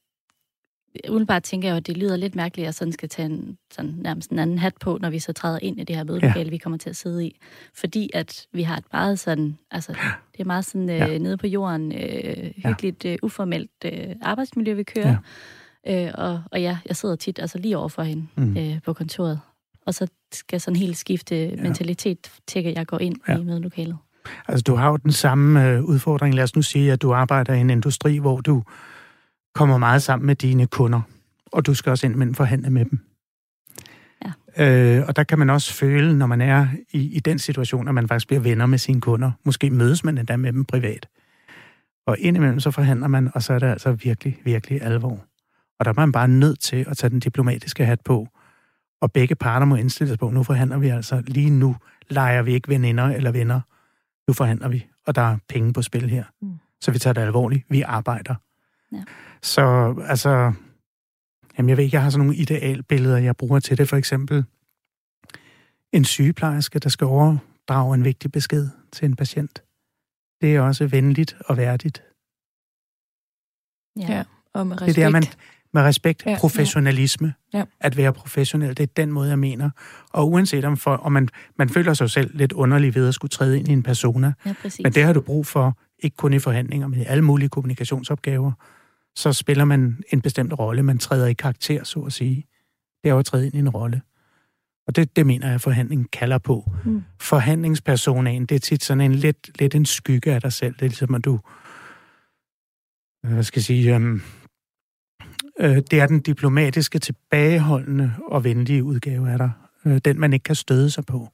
[1.09, 3.57] umiddelbart tænker jeg jo, at det lyder lidt mærkeligt, at jeg sådan skal tage en,
[3.73, 6.43] sådan, nærmest en anden hat på, når vi så træder ind i det her mødelokale,
[6.43, 6.49] ja.
[6.49, 7.39] vi kommer til at sidde i.
[7.73, 9.91] Fordi at vi har et meget sådan, altså
[10.31, 11.17] det er meget sådan øh, Ja.
[11.17, 15.17] nede på jorden, øh, hyggeligt, øh, uformelt øh, arbejdsmiljø, vi kører.
[15.85, 16.05] Ja.
[16.07, 18.57] Øh, og, og ja, jeg sidder tit altså lige over for hende mm.
[18.57, 19.39] øh, på kontoret.
[19.85, 21.63] Og så skal sådan helt skifte ja.
[21.63, 23.37] mentalitet til, at jeg går ind Ja.
[23.37, 23.97] i mødelokalet.
[24.47, 26.35] Altså, du har jo den samme øh, udfordring.
[26.35, 28.63] Lad os nu sige, at du arbejder i en industri, hvor du
[29.55, 31.01] kommer meget sammen med dine kunder,
[31.51, 32.99] og du skal også ind og forhandle med dem.
[34.57, 34.97] Ja.
[34.97, 37.93] Øh, og der kan man også føle, når man er i, i den situation, at
[37.93, 39.31] man faktisk bliver venner med sine kunder.
[39.43, 41.07] Måske mødes man endda med dem privat.
[42.07, 45.25] Og indimellem så forhandler man, og så er det altså virkelig, virkelig alvor.
[45.79, 48.27] Og der er man bare nødt til at tage den diplomatiske hat på.
[49.03, 51.75] Og begge parter må indstille sig på, nu forhandler vi altså lige nu.
[52.09, 53.61] Leger vi ikke veninder eller venner.
[54.27, 56.23] Nu forhandler vi, og der er penge på spil her.
[56.41, 56.59] Mm.
[56.81, 57.65] Så vi tager det alvorligt.
[57.69, 58.35] Vi arbejder.
[58.91, 59.03] Ja.
[59.41, 60.53] Så altså,
[61.57, 63.89] jamen jeg ved ikke, jeg har sådan nogle idealbilleder, jeg bruger til det.
[63.89, 64.45] For eksempel
[65.91, 69.63] en sygeplejerske, der skal overdrage en vigtig besked til en patient.
[70.41, 72.03] Det er også venligt og værdigt.
[73.99, 74.15] Ja.
[74.15, 74.23] Ja.
[74.53, 74.97] Og med Det respekt.
[74.97, 75.23] er der, man
[75.73, 77.63] med respekt, Ja, professionalisme, Ja.
[77.79, 79.69] at være professionel, det er den måde, jeg mener.
[80.09, 83.29] Og uanset om, for, om man, man føler sig selv lidt underlig ved at skulle
[83.29, 84.83] træde ind i en persona, ja, præcis.
[84.83, 88.51] men det har du brug for, ikke kun i forhandlinger, men i alle mulige kommunikationsopgaver.
[89.15, 92.45] Så spiller man en bestemt rolle, man træder i karakter, så at sige.
[93.03, 94.01] Det er jo at træde ind i en rolle.
[94.87, 96.71] Og det, det mener jeg, at forhandlingen kalder på.
[96.85, 97.03] Mm.
[97.21, 100.73] Forhandlingspersonaen, det er tit sådan en lidt, lidt en skygge af dig selv.
[100.73, 101.39] Det er ligesom, at du,
[103.25, 104.21] øh, hvad skal jeg sige, øhm,
[105.59, 109.51] øh, det er den diplomatiske, tilbageholdende og venlige udgave af dig.
[109.85, 111.27] Øh, den, man ikke kan støde sig på.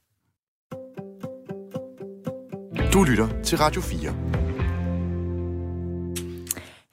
[2.94, 4.30] Du lytter til Radio 4.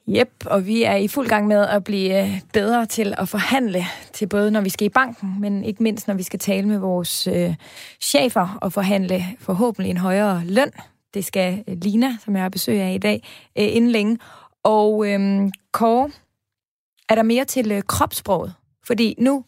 [0.08, 3.84] Yep, og vi er i fuld gang med at blive øh, bedre til at forhandle,
[4.12, 6.78] til både når vi skal i banken, men ikke mindst når vi skal tale med
[6.78, 7.54] vores øh,
[8.00, 10.70] chefer og forhandle forhåbentlig en højere løn.
[11.14, 13.22] Det skal øh, Lina, som jeg har besøg af i dag,
[13.58, 14.18] øh, inden længe.
[14.64, 16.10] Og øh, Kåre,
[17.08, 18.54] er der mere til øh, kropssproget?
[18.86, 19.44] Fordi nu,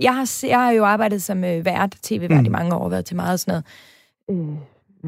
[0.00, 2.46] jeg har, jeg har jo arbejdet som øh, vært, tv-vært mm.
[2.46, 3.62] i mange år, været til meget sådan
[4.28, 4.56] noget øh,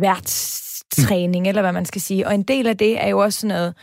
[0.02, 1.48] værtstræning, mm.
[1.48, 2.26] eller hvad man skal sige.
[2.26, 3.74] Og en del af det er jo også sådan noget,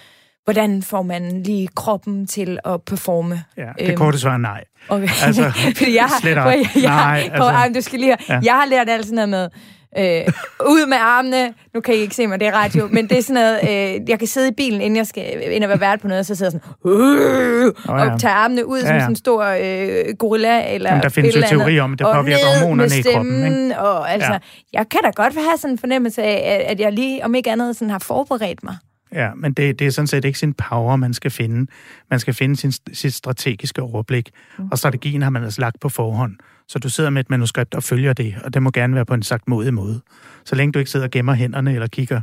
[0.44, 3.44] hvordan får man lige kroppen til at performe?
[3.58, 4.64] Ja, det Øhm, korte svar er nej.
[4.90, 5.08] Okay.
[5.24, 8.40] Altså, Fordi jeg har, slet jeg, jeg, Nej, altså- altså, du skal lige høre, ja.
[8.44, 9.50] jeg har lært alt sådan noget med,
[9.98, 10.34] øh,
[10.68, 13.22] ud med armene, nu kan I ikke se mig, det er radio, men det er
[13.22, 16.02] sådan noget, øh, jeg kan sidde i bilen, inden jeg skal ind og være vært
[16.02, 18.14] på noget, så sidder jeg sådan, øh, oh, ja.
[18.14, 19.00] og tager armene ud Ja, som ja.
[19.00, 22.16] sådan en stor øh, gorilla, eller Jamen, der findes jo teori om, at det og
[22.16, 23.80] påvirker hormonerne med i kroppen, ikke?
[23.80, 24.40] Og altså, Ja.
[24.74, 27.52] jeg kan da godt have sådan en fornemmelse af, at- at jeg lige, om ikke
[27.52, 28.78] andet, sådan har forberedt mig.
[29.14, 31.72] Ja, men det, det er sådan set ikke sin power, man skal finde.
[32.10, 34.30] Man skal finde sin, sit strategiske overblik.
[34.60, 34.68] Mm.
[34.72, 36.32] Og strategien har man altså lagt på forhånd.
[36.70, 39.14] Så du sidder med et manuskript og følger det, og det må gerne være på
[39.14, 40.02] en sagt modig måde.
[40.46, 42.22] Så længe du ikke sidder og gemmer hænderne eller kigger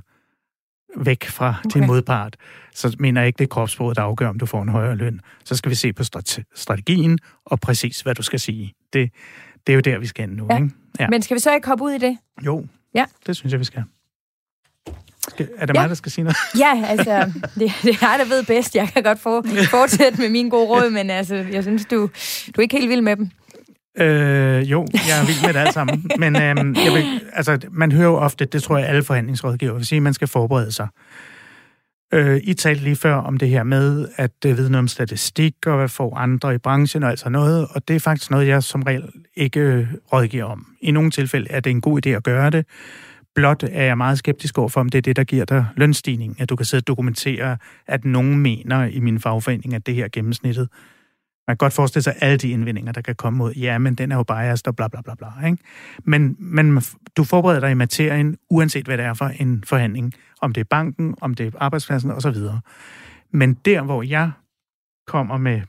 [0.96, 1.80] væk fra okay.
[1.80, 2.37] din modpart,
[2.74, 5.20] så mener jeg ikke, det er kropsproget, der afgør, om du får en højere løn.
[5.44, 6.02] Så skal vi se på
[6.54, 8.74] strategien og præcis, hvad du skal sige.
[8.92, 9.11] Det,
[9.66, 10.46] det er jo der, vi skal nu.
[10.50, 10.56] Ja.
[10.56, 10.70] Ikke?
[11.00, 11.09] Ja.
[11.09, 12.18] Men skal vi så ikke hoppe ud i det?
[12.46, 13.04] Jo, ja.
[13.26, 13.85] det synes jeg, vi skal.
[15.28, 15.80] skal er det ja.
[15.80, 16.37] mig, der skal sige noget?
[16.59, 18.74] Ja, altså, det, det er jeg, der ved bedst.
[18.74, 21.96] Jeg kan godt få, fortsætte med mine gode råd, men altså, jeg synes, du,
[22.46, 23.30] du er ikke helt vild med dem.
[23.98, 26.11] Øh, jo, jeg er vild med det alt sammen.
[26.22, 29.87] Men øhm, jeg vil, altså, man hører jo ofte, det tror jeg alle forhandlingsrådgiver vil
[29.87, 30.88] sige, at man skal forberede sig.
[32.14, 35.54] Øh, I talte lige før om det her med at øh, vide noget om statistik,
[35.66, 38.62] og hvad får andre i branchen og altså noget, og det er faktisk noget, jeg
[38.62, 39.04] som regel
[39.37, 40.66] ikke øh, rådgiver om.
[40.80, 42.66] I nogle tilfælde er det en god idé at gøre det.
[43.35, 46.40] Blot er jeg meget skeptisk over for, om det er det, der giver dig lønstigning.
[46.40, 47.56] At du kan sidde og dokumentere,
[47.87, 50.68] at nogen mener i min fagforening, at det her gennemsnittet
[51.46, 54.12] man kan godt forestille sig alle de indvendinger, der kan komme mod, ja, men den
[54.12, 55.46] er jo biased og bla bla bla bla.
[55.46, 55.59] Ikke?
[56.04, 56.82] Men, men
[57.16, 60.14] du forbereder dig i materien, uanset hvad det er for en forhandling.
[60.40, 62.37] Om det er banken, om det er arbejdspladsen osv.
[63.30, 64.30] Men der, hvor jeg
[65.06, 65.62] kommer med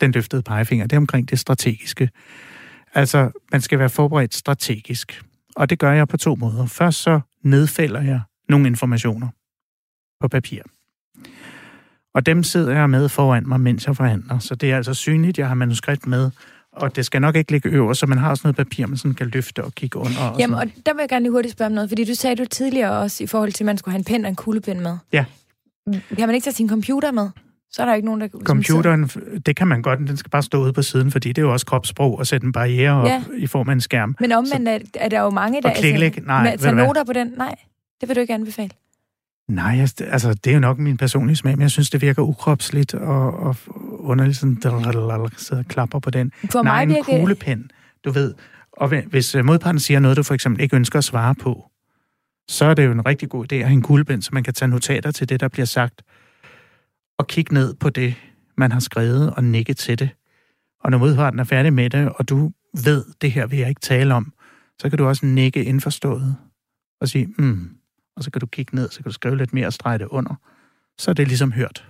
[0.00, 2.10] den løftede pegefinger, det er omkring det strategiske.
[2.94, 5.22] Altså, man skal være forberedt strategisk.
[5.56, 6.66] Og det gør jeg på to måder.
[6.66, 9.28] Først så nedfælder jeg nogle informationer
[10.20, 10.62] på papir.
[12.16, 14.38] Og dem sidder jeg med foran mig, mens jeg forhandler.
[14.38, 16.30] Så det er altså synligt, jeg har manuskript med,
[16.72, 19.14] og det skal nok ikke ligge øverst, så man har også noget papir, man sådan
[19.14, 20.30] kan løfte og kigge under.
[20.32, 22.36] Og Jamen, og der vil jeg gerne lige hurtigt spørge om noget, fordi du sagde
[22.36, 24.80] du tidligere også, i forhold til, at man skulle have en pen og en kuglepen
[24.80, 24.96] med.
[25.12, 25.24] Ja.
[25.92, 27.28] Kan man ikke tage sin computer med?
[27.70, 28.28] Så er der ikke nogen, der...
[28.44, 29.10] Computeren,
[29.46, 31.52] det kan man godt, den skal bare stå ude på siden, fordi det er jo
[31.52, 33.22] også kropssprog at sætte en barriere op ja.
[33.36, 34.16] i form af en skærm.
[34.20, 35.68] Men omvendt er, er der jo mange, der...
[35.68, 36.56] Og altså, nej.
[36.56, 37.32] Tager noter på den?
[37.36, 37.54] Nej,
[38.00, 38.70] det vil du ikke anbefale.
[39.48, 42.94] Nej, altså det er jo nok min personlige smag, men jeg synes, det virker ukropsligt
[42.94, 43.56] og, og
[43.98, 44.58] underligt sådan,
[45.36, 46.32] sidder og klapper på den.
[46.50, 47.70] For Nej, mig en kuglepen,
[48.04, 48.34] du ved.
[48.72, 51.70] Og hvis øh, modparten siger noget, du for eksempel ikke ønsker at svare på,
[52.48, 54.54] så er det jo en rigtig god idé at have en kuglepen, så man kan
[54.54, 56.02] tage notater til det, der bliver sagt,
[57.18, 58.14] og kigge ned på det,
[58.56, 60.10] man har skrevet, og nikke til det.
[60.80, 62.52] Og når modparten er færdig med det, og du
[62.84, 64.32] ved, det her vil jeg ikke tale om,
[64.80, 66.36] så kan du også nikke indforstået
[67.00, 67.75] og sige, mm,
[68.16, 70.06] og så kan du kigge ned, så kan du skrive lidt mere og strege det
[70.06, 70.34] under.
[70.98, 71.88] Så er det ligesom hørt.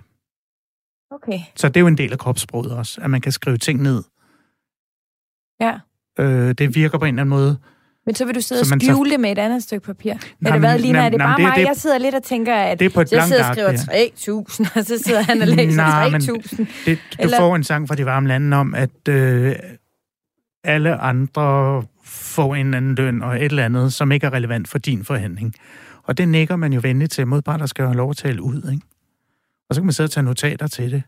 [1.11, 1.41] Okay.
[1.57, 4.03] Så det er jo en del af kropssproget også, at man kan skrive ting ned.
[5.61, 5.79] Ja.
[6.19, 7.59] Øh, det virker på en eller anden måde.
[8.07, 9.19] Men så vil du sidde og skjule tager...
[9.19, 10.15] med et andet stykke papir?
[10.41, 10.99] Nej, det hvad, Lina?
[10.99, 11.57] Er det bare det, mig?
[11.57, 13.71] Det, jeg sidder lidt og tænker, at det er på et jeg sidder og skriver
[13.71, 16.57] 3.000, og så sidder han og læser 3.000.
[16.85, 17.39] Det, du Eller...
[17.39, 19.55] får en sang fra de varme lande om, at øh,
[20.65, 24.79] alle andre får en anden løn og et eller andet, som ikke er relevant for
[24.79, 25.55] din forhandling.
[26.07, 27.27] Og det nikker man jo venligt til.
[27.27, 28.87] Modparter skal jo have lov at tale ud, ikke?
[29.69, 31.03] Og så kan man sidde og tage notater til det.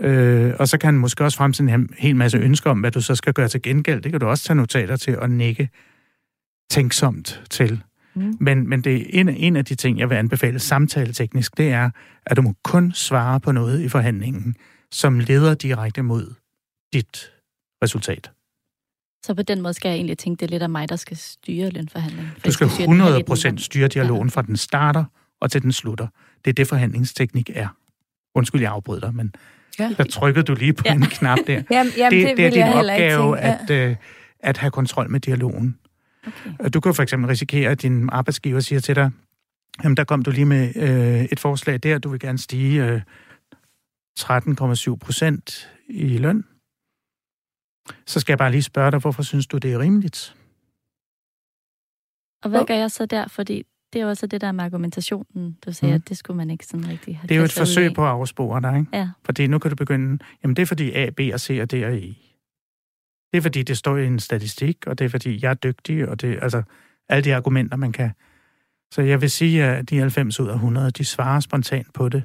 [0.00, 3.00] Øh, og så kan man måske også fremsende en hel masse ønsker om, hvad du
[3.00, 4.02] så skal gøre til gengæld.
[4.02, 5.68] Det kan du også tage notater til og nikke
[6.70, 7.82] tænksomt til.
[8.14, 8.36] Mm.
[8.40, 11.90] Men, men det er en, en af de ting, jeg vil anbefale samtaleteknisk, det er,
[12.26, 14.56] at du må kun svare på noget i forhandlingen,
[14.92, 16.34] som leder direkte mod
[16.92, 17.32] dit
[17.82, 18.30] resultat.
[19.24, 21.16] Så på den måde skal jeg egentlig tænke, det er lidt af mig, der skal
[21.16, 22.32] styre lønforhandlingen.
[22.44, 25.04] Du skal 100% styre dialogen fra den starter
[25.40, 26.06] og til den slutter.
[26.44, 27.68] Det er det, forhandlingsteknik er.
[28.34, 29.34] Undskyld, jeg afbryder dig, men
[29.78, 29.94] ja.
[29.98, 30.94] der trykkede du lige på ja.
[30.94, 31.62] en knap der.
[31.70, 33.58] jamen, jamen, det, det, det er din opgave ja.
[33.62, 33.96] at, øh,
[34.40, 35.78] at have kontrol med dialogen.
[36.26, 36.70] Okay.
[36.74, 39.10] Du kan for eksempel risikere, at din arbejdsgiver siger til dig,
[39.84, 43.00] jamen der kom du lige med øh, et forslag der, du vil gerne stige øh,
[44.20, 46.44] 13,7 procent i løn.
[48.06, 50.34] Så skal jeg bare lige spørge dig, hvorfor synes du, det er rimeligt?
[52.42, 53.28] Og hvad gør jeg så der?
[53.28, 55.56] Fordi det er også det der med argumentationen.
[55.66, 56.02] Du sagde, mm.
[56.02, 58.10] at det skulle man ikke sådan rigtig have Det er jo et forsøg på at
[58.10, 58.96] afspore dig, ikke?
[58.96, 59.10] Ja.
[59.24, 61.74] Fordi nu kan du begynde, jamen det er fordi A, B og C og D
[61.74, 62.14] og E.
[63.32, 66.08] Det er fordi, det står i en statistik, og det er fordi, jeg er dygtig,
[66.08, 66.62] og det altså
[67.08, 68.10] alle de argumenter, man kan.
[68.92, 72.24] Så jeg vil sige, at de 90 ud af 100, de svarer spontant på det.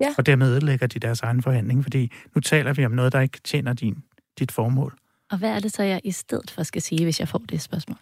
[0.00, 0.08] Ja.
[0.18, 3.40] Og dermed ødelægger de deres egen forhandling, fordi nu taler vi om noget, der ikke
[3.44, 4.02] tjener din
[4.38, 4.98] dit formål.
[5.30, 7.60] Og hvad er det så, jeg i stedet for skal sige, hvis jeg får det
[7.60, 7.98] spørgsmål?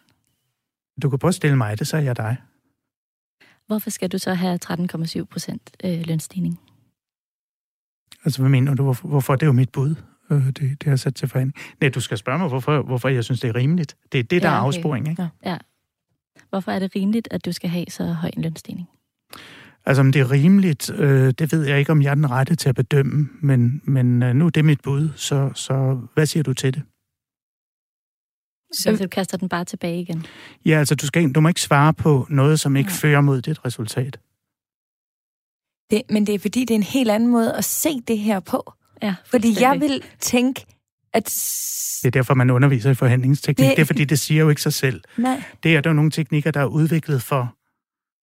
[1.03, 2.37] Du kan prøve stille mig det, så er jeg dig.
[3.67, 6.61] Hvorfor skal du så have 13,7 procent øh, lønstigning?
[8.25, 8.83] Altså, hvad mener du?
[8.83, 9.37] Hvorfor, hvorfor?
[9.37, 9.95] Det er jo mit bud.
[10.31, 11.57] Øh, det, det har sat til forhandling.
[11.81, 13.97] Nej, du skal spørge mig, hvorfor, hvorfor jeg synes, det er rimeligt.
[14.13, 14.63] Det er det, der ja, okay.
[14.63, 15.23] er afsporing, ikke?
[15.23, 15.51] Ja.
[15.51, 15.59] ja.
[16.51, 18.89] Hvorfor er det rimeligt, at du skal have så høj en lønstigning?
[19.87, 22.55] Altså, om det er rimeligt, øh, det ved jeg ikke, om jeg er den rette
[22.57, 26.43] til at bedømme, men, men øh, nu er det mit bud, så, så hvad siger
[26.43, 26.83] du til det?
[28.73, 30.27] Så du kaster den bare tilbage igen?
[30.65, 32.97] Ja, altså, du, skal, du må ikke svare på noget, som ikke ja.
[33.09, 34.19] fører mod dit resultat.
[35.91, 38.41] Det, men det er fordi, det er en helt anden måde at se det her
[38.41, 38.73] på.
[39.03, 40.67] Ja, Fordi jeg vil tænke,
[41.13, 41.25] at...
[42.03, 43.69] Det er derfor, man underviser i forhandlingsteknik.
[43.69, 45.03] Det, Det- er fordi, det siger jo ikke sig selv.
[45.17, 45.43] Nej.
[45.63, 47.55] Det er der jo nogle teknikker, der er udviklet for...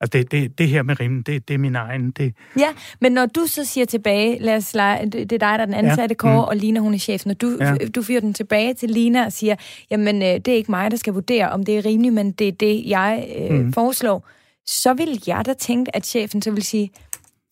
[0.02, 2.12] Altså, det, det, det her med rim, det, det er min egen...
[2.12, 2.68] Det, Ja,
[3.02, 5.74] men når du så siger tilbage, lad os lege, det er dig, der er den
[5.74, 6.48] ansatte Ja, Kåre, mm.
[6.48, 7.26] og Lina, hun er chef.
[7.26, 7.76] Når du, Ja.
[7.96, 9.56] du fyrer den tilbage til Lina og siger,
[9.92, 12.48] jamen, øh, det er ikke mig, der skal vurdere, om det er rimeligt, men det
[12.48, 13.74] er det, jeg øh, Mm.
[13.74, 14.28] foreslår,
[14.66, 16.90] så vil jeg da tænke, at chefen så vil sige,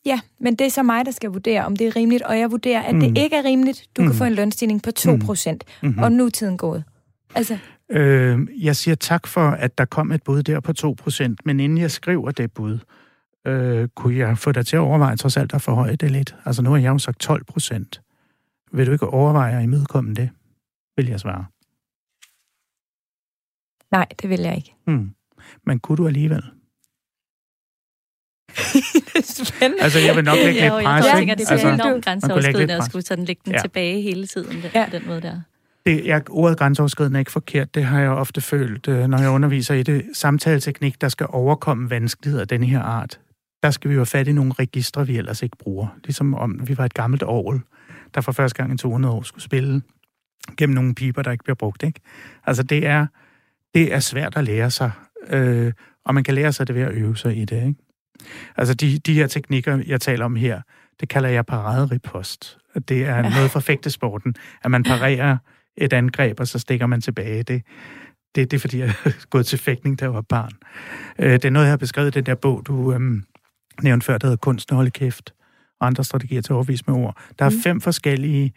[0.05, 2.51] ja, men det er så mig, der skal vurdere, om det er rimeligt, og jeg
[2.51, 3.01] vurderer, at mm.
[3.01, 3.83] det ikke er rimeligt.
[3.97, 4.07] Du mm.
[4.07, 5.87] kan få en lønstigning på 2 procent, mm.
[5.87, 6.03] mm-hmm.
[6.03, 6.83] og nu er tiden gået.
[7.35, 7.57] Altså,
[7.91, 10.73] Øh, jeg siger tak for, at der kom et bud der på
[11.31, 12.79] 2%, men inden jeg skriver det bud,
[13.47, 16.35] øh, kunne jeg få dig til at overveje trods alt at forhøje det lidt.
[16.45, 18.03] Altså nu har jeg jo sagt 12%.
[18.71, 20.29] Vil du ikke overveje at imødekomme det?
[20.97, 21.45] Vil jeg svare.
[23.91, 24.73] nej, det vil jeg ikke.
[24.85, 25.11] Hmm.
[25.65, 26.43] Men kunne du alligevel?
[28.47, 29.69] det er.
[29.81, 31.17] Altså, jeg vil nok lægge lidt jo, pres, jeg ikke?
[31.17, 33.61] tænker, det Altså, bliver du- enormt grænseoverskridende at skulle sådan lægge den Ja.
[33.61, 34.85] tilbage hele tiden det, Ja.
[34.85, 35.41] på den måde der.
[35.87, 37.75] Det, jeg, ordet grænseoverskridende er ikke forkert.
[37.75, 40.05] Det har jeg ofte følt, øh, når jeg underviser i det.
[40.13, 43.19] Samtaleteknik, der skal overkomme vanskeligheder af denne her art.
[43.63, 45.87] Der skal vi jo have fat i nogle registre, vi ellers ikke bruger.
[46.03, 47.61] Ligesom om vi var et gammelt orgel,
[48.15, 49.81] der for første gang i 200 år skulle spille
[50.57, 51.83] gennem nogle piber, der ikke bliver brugt.
[51.83, 51.99] Ikke?
[52.45, 53.07] Altså det er,
[53.73, 54.91] det er svært at lære sig,
[55.29, 55.73] øh,
[56.05, 57.67] og man kan lære sig det ved at øve sig i det.
[57.67, 57.75] Ikke?
[58.57, 60.61] Altså de, de her teknikker, jeg taler om her,
[60.99, 62.57] det kalder jeg paraderipost.
[62.87, 65.37] Det er noget for fægtesporten, at man parerer
[65.77, 67.43] et angreb, og så stikker man tilbage.
[67.43, 67.63] Det,
[68.35, 70.51] det, det er, fordi jeg er gået til fægtning, da jeg var barn.
[71.19, 73.23] Øh, det er noget, jeg har beskrevet i den der bog, du øhm,
[73.81, 75.33] nævnte før, der hedder Kunsten at holde kæft,
[75.79, 77.17] og andre strategier til at overvise med ord.
[77.39, 77.61] Der er Mm.
[77.63, 78.53] fem forskellige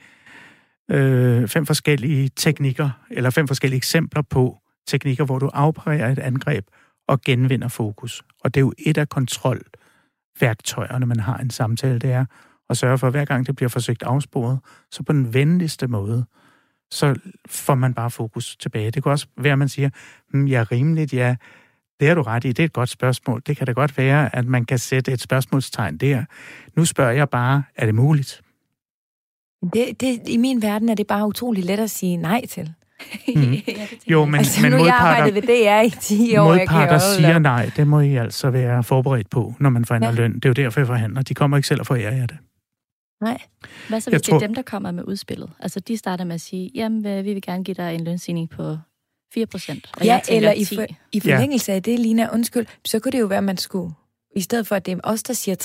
[0.91, 6.65] øh, fem forskellige teknikker, eller fem forskellige eksempler på teknikker, hvor du afparerer et angreb
[7.09, 8.23] og genvinder fokus.
[8.45, 12.25] Og det er jo et af kontrolværktøjerne, man har en samtale, det er
[12.71, 14.59] at sørge for, at hver gang det bliver forsøgt afsporet,
[14.91, 16.25] så på den venligste måde,
[16.91, 17.15] så
[17.49, 18.91] får man bare fokus tilbage.
[18.91, 19.91] Det kan også være, at man siger,
[20.33, 21.37] hm, ja, rimeligt, ja,
[22.01, 23.43] det har du ret i, det er et godt spørgsmål.
[23.47, 26.25] Det kan da godt være, at man kan sætte et spørgsmålstegn der.
[26.77, 28.41] Nu spørger jeg bare, er det muligt?
[29.73, 32.73] Det, det, I min verden er det bare utrolig let at sige nej til.
[33.29, 34.29] Ja, tænker Jo, jeg.
[34.31, 36.53] men, altså, men nu har jeg modparter, arbejdet ved DR i 10 år.
[36.53, 37.71] jeg modparter jo- siger nej.
[37.77, 40.17] Det må I altså være forberedt på, når man forhandler Ja.
[40.17, 40.35] løn.
[40.35, 41.23] Det er jo derfor, jeg forhandler.
[41.23, 42.37] De kommer ikke selv og forærer jer det.
[43.21, 43.39] Nej.
[43.89, 45.51] Hvad så, Jeg hvis det tror- er dem, der kommer med udspillet?
[45.59, 48.77] Altså, de starter med at sige, jamen, vi vil gerne give dig en lønstigning på
[49.35, 49.91] 4 procent.
[50.05, 51.35] Ja, eller i, for, i Ja.
[51.35, 53.95] forlængelse af det, Lina, undskyld, så kunne det jo være, at man skulle,
[54.37, 55.57] i stedet for at det er os, der siger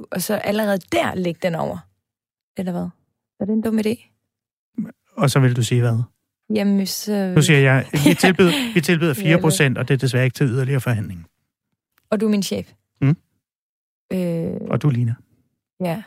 [0.00, 1.78] 13,7, og så allerede der lægge den over.
[2.56, 2.88] Eller hvad?
[3.40, 4.10] Er det en dum idé?
[5.16, 5.98] Og så vil du sige hvad?
[6.54, 7.32] Jamen, så...
[7.34, 10.34] Nu siger jeg, vi tilbyder, vi tilbyder Ja, 4 procent, og det er desværre ikke
[10.34, 11.26] til yderligere forhandling.
[12.10, 12.72] Og du er min chef.
[13.00, 13.16] Mm.
[14.12, 15.14] Øh, Og du, Lina.
[15.80, 16.02] ja.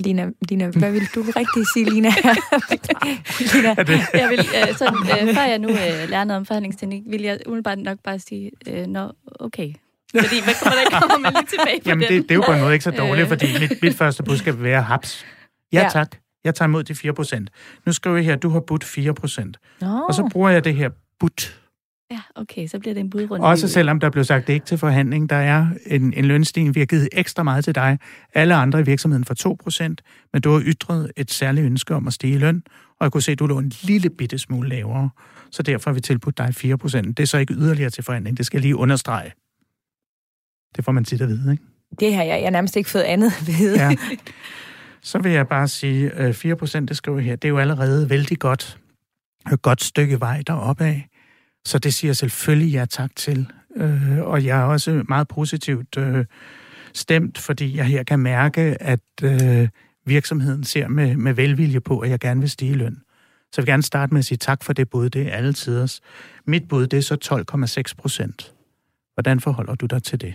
[0.00, 2.08] Lina, Lina, hvad vil du rigtig sige, Lina?
[3.54, 6.46] Lina, Er det, Jeg vil, øh, sådan, øh, før jeg nu øh, lærer noget om
[6.46, 9.72] forhandlingsteknik, vil jeg umiddelbart nok bare sige, øh, nå, okay.
[10.22, 12.12] Fordi hvad kommer der kommer man lige tilbage på jamen, den?
[12.12, 13.28] det, det er jo på en måde ikke så dårligt, Øh.
[13.28, 15.24] fordi mit, mit første bud skal være haps.
[15.72, 15.88] Ja, Ja.
[15.92, 16.16] tak.
[16.44, 17.50] Jeg tager imod de 4 procent.
[17.86, 19.56] Nu skriver jeg her, du har budt 4 procent.
[19.80, 21.58] Nå, Og så bruger jeg det her budt.
[22.12, 23.46] Ja, okay, så bliver det en budrunde.
[23.46, 25.30] Også selvom der blev sagt, det ikke til forhandling.
[25.30, 27.98] Der er en, en lønstigning, vi har givet ekstra meget til dig.
[28.34, 32.06] Alle andre i virksomheden for 2 procent, men du har ytret et særligt ønske om
[32.06, 32.62] at stige i løn,
[33.00, 35.10] og jeg kunne se, at du lå en lille bitte smule lavere.
[35.50, 37.16] Så derfor har vi tilbudt dig 4 procent.
[37.16, 38.36] Det er så ikke yderligere til forhandling.
[38.36, 39.32] Det skal jeg lige understrege.
[40.76, 41.64] Det får man tit at vide, ikke?
[42.00, 43.84] det har jeg, jeg har nærmest ikke fået andet at vide.
[43.84, 43.96] Ja.
[45.02, 47.58] Så vil jeg bare sige, øh, 4 procent, det skriver jeg her, det er jo
[47.58, 48.78] allerede vældig godt.
[49.52, 51.08] Et godt stykke vej deroppe af.
[51.64, 53.46] Så det siger jeg selvfølgelig ja tak til.
[53.76, 56.24] Øh, og jeg er også meget positivt øh,
[56.94, 59.68] stemt, fordi jeg her kan mærke, at øh,
[60.06, 63.02] virksomheden ser med, med velvilje på, at jeg gerne vil stige løn.
[63.52, 65.52] Så jeg vil gerne starte med at sige tak for det bud, det er alle
[65.52, 66.00] tiders.
[66.46, 67.44] Mit bud, det er så
[67.88, 68.54] 12,6 procent.
[69.14, 70.34] Hvordan forholder du dig til det?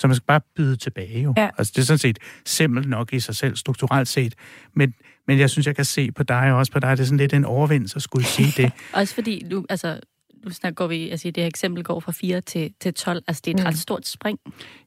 [0.00, 1.34] Så man skal bare byde tilbage jo.
[1.36, 1.50] Ja.
[1.58, 4.34] Altså det er sådan set simpelt nok i sig selv, strukturelt set.
[4.74, 4.94] Men,
[5.28, 7.18] men jeg synes, jeg kan se på dig og også på dig, det er sådan
[7.18, 8.72] lidt en overvindelse at skulle sige det.
[8.92, 10.00] Også fordi, nu, altså,
[10.44, 13.42] nu snakker går vi, altså det her eksempel går fra 4 til, til 12, altså
[13.44, 13.66] det er et Mm.
[13.66, 14.38] ret stort spring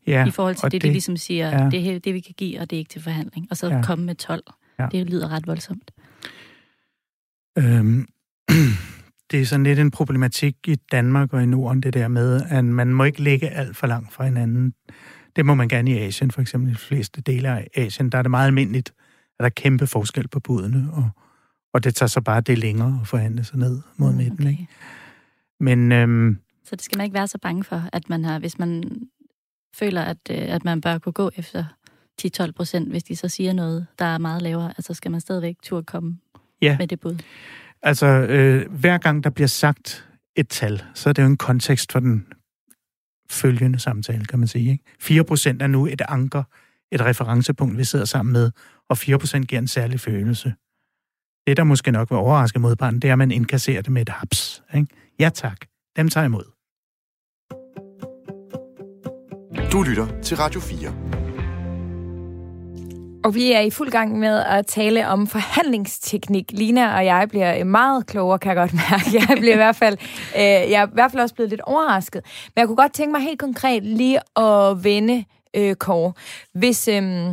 [0.07, 1.70] Ja, i forhold til det, det, de ligesom siger, ja.
[1.70, 3.47] det er det, vi kan give, og det er ikke til forhandling.
[3.51, 3.82] Og så Ja.
[3.82, 4.43] komme med 12.
[4.80, 4.84] Ja.
[4.84, 4.89] Ja.
[4.91, 5.91] Det lyder ret voldsomt.
[7.57, 8.07] Øhm,
[9.32, 12.65] det er sådan lidt en problematik i Danmark og i Norden, det der med, at
[12.65, 14.74] man må ikke ligge alt for langt fra hinanden.
[15.36, 18.09] Det må man gerne i Asien, for eksempel i de fleste dele af Asien.
[18.09, 18.93] Der er det meget almindeligt,
[19.41, 21.09] at der er kæmpe forskel på budene, og,
[21.73, 24.47] og det tager så bare det længere at forhandle sig ned mod midten.
[24.47, 24.67] Ikke?
[25.59, 28.59] Men øhm, Så det skal man ikke være så bange for, at man har, hvis
[28.59, 28.83] man
[29.75, 31.63] føler, at, øh, at man bør kunne gå efter
[32.21, 34.67] 10-12 procent, hvis de så siger noget, der er meget lavere.
[34.77, 36.17] Altså skal man stadigvæk turde komme
[36.61, 36.77] Ja.
[36.79, 37.17] med det bud.
[37.81, 41.91] Altså, øh, hver gang der bliver sagt et tal, så er det jo en kontekst
[41.91, 42.25] for den
[43.29, 44.71] følgende samtale, kan man sige.
[44.71, 44.83] Ikke?
[44.99, 46.43] 4% er nu et anker,
[46.91, 48.51] et referencepunkt, vi sidder sammen med,
[48.89, 50.53] og 4% giver en særlig følelse.
[51.47, 54.09] Det, der måske nok vil overraske modparten, det er, at man indkasserer det med et
[54.09, 54.63] haps.
[54.75, 54.87] Ikke?
[55.19, 55.57] Ja tak,
[55.95, 56.43] dem tager imod.
[59.71, 61.11] Du lytter til Radio 4.
[63.23, 66.51] Og vi er i fuld gang med at tale om forhandlingsteknik.
[66.51, 69.25] Lina og jeg bliver meget klogere, kan jeg godt mærke.
[69.29, 69.97] Jeg bliver i hvert fald,
[70.35, 72.21] øh, jeg er i hvert fald også blevet lidt overrasket.
[72.55, 76.14] Men jeg kunne godt tænke mig helt konkret lige at vende øh, Kåre.
[76.54, 77.30] Hvis, øh,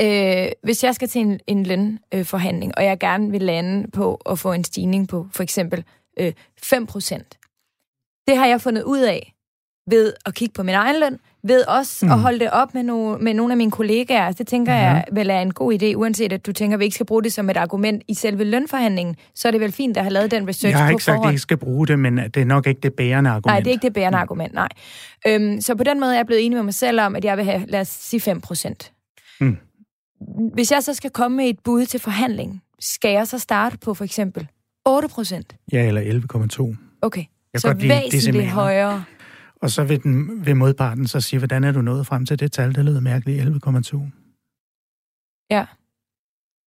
[0.00, 4.14] øh, hvis jeg skal til en, en lønforhandling, øh, og jeg gerne vil lande på
[4.14, 5.84] at få en stigning på for eksempel
[6.18, 6.32] øh,
[6.64, 9.34] 5%, det har jeg fundet ud af
[9.86, 12.12] ved at kigge på min egen løn, ved også mm.
[12.12, 14.32] at holde det op med, no, med nogle af mine kollegaer.
[14.32, 14.80] Det tænker ja.
[14.80, 17.22] jeg vel er en god idé, uanset at du tænker, at vi ikke skal bruge
[17.22, 19.16] det som et argument i selve lønforhandlingen.
[19.34, 21.14] Så er det vel fint at have lavet den research på Jeg har ikke sagt,
[21.14, 21.32] at forhånd.
[21.32, 23.46] I ikke skal bruge det, men det er nok ikke det bærende argument.
[23.46, 24.68] Nej, det er ikke det bærende argument, nej.
[25.26, 27.36] Øhm, så på den måde er jeg blevet enig med mig selv om, at jeg
[27.36, 28.92] vil have, lad os sige 5 procent.
[29.40, 29.56] Mm.
[30.54, 33.94] Hvis jeg så skal komme med et bud til forhandling, skal jeg så starte på
[33.94, 34.48] for eksempel
[34.86, 35.56] 8 procent?
[35.72, 36.76] Ja, eller 11,2.
[37.02, 39.04] Okay, Jeg så væsentligt højere.
[39.64, 42.52] Og så vil, den, vil modparten så sige, hvordan er du nået frem til det
[42.52, 43.98] tal, det lyder mærkeligt, 11,2.
[45.50, 45.66] Ja.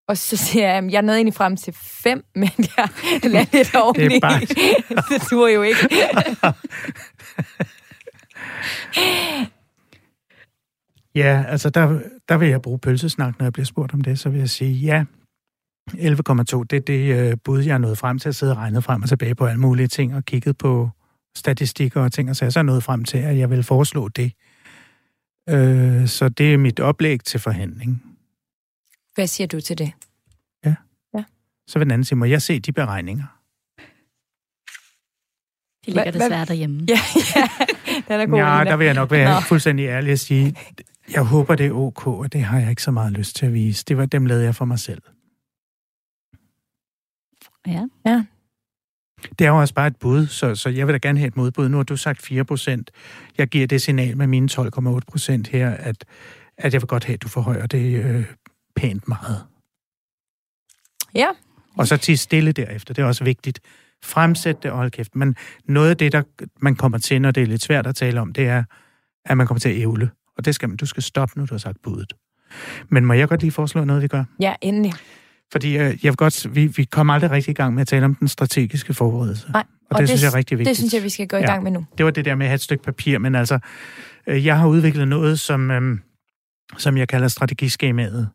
[0.08, 2.90] Og så siger jeg, at jeg nåede egentlig frem til 5, men jeg
[3.24, 4.20] lader lidt oveni.
[4.20, 4.40] bare-
[5.20, 5.80] det turer jo ikke.
[11.16, 14.30] Ja, altså der, der vil jeg bruge pølsesnak, når jeg bliver spurgt om det, så
[14.30, 15.06] vil jeg sige, ja,
[15.92, 15.96] 11,2,
[16.70, 19.02] det er det uh, bud, jeg er nået frem til at sidde og regne frem
[19.04, 20.90] og tilbage på alle mulige ting, og kigget på
[21.36, 24.32] statistikker og ting, og så er jeg nået frem til, at jeg vil foreslå det.
[25.52, 28.04] Uh, så det er mit oplæg til forhandling.
[29.16, 29.92] Hvad siger du til det?
[31.68, 33.24] Så vil den anden sige, må jeg se de beregninger?
[35.86, 36.86] De ligger Hva- hva- desværre derhjemme.
[36.90, 37.00] Ja,
[37.36, 37.50] ja.
[38.08, 39.40] Den er god, Ja, der vil jeg nok være Nå.
[39.42, 40.56] fuldstændig ærlig at sige,
[41.12, 43.54] jeg håber, det er ok, og det har jeg ikke så meget lyst til at
[43.54, 43.86] vise.
[43.88, 45.02] Det var dem lavede jeg for mig selv.
[47.68, 47.86] Ja.
[49.40, 51.38] Det er jo også bare et bud, så, så jeg vil da gerne have et
[51.38, 51.70] modbud.
[51.70, 52.92] Nu har du sagt 4 procent.
[53.38, 56.06] Jeg giver det signal med mine 12,8 procent her, at,
[56.58, 58.26] at jeg vil godt have, at du forhøjer det øh,
[58.76, 59.44] pænt meget.
[61.16, 61.28] Ja,
[61.78, 62.94] Og så til stille derefter.
[62.94, 63.60] Det er også vigtigt.
[64.04, 65.16] Fremsæt det og hold kæft.
[65.16, 66.22] Men noget af det, der
[66.60, 68.64] man kommer til, når det er lidt svært at tale om, det er,
[69.26, 70.10] at man kommer til at ævle.
[70.38, 70.78] Og det skal man.
[70.78, 72.14] Du skal stoppe nu, du har sagt budet.
[72.90, 74.24] Men må jeg godt lige foreslå noget, vi gør?
[74.40, 74.94] ja, endelig.
[75.52, 78.06] Fordi øh, jeg vil godt, vi, vi kommer aldrig rigtig i gang med at tale
[78.06, 79.52] om den strategiske forberedelse.
[79.52, 80.70] Nej, og, det, det synes jeg er rigtig vigtigt.
[80.70, 81.86] Det synes jeg, vi skal gå i gang med nu.
[81.98, 83.60] det var det der med at have et stykke papir, men altså,
[84.28, 86.00] øh, jeg har udviklet noget, som, øhm,
[86.78, 88.30] som jeg kalder strategiskemaet.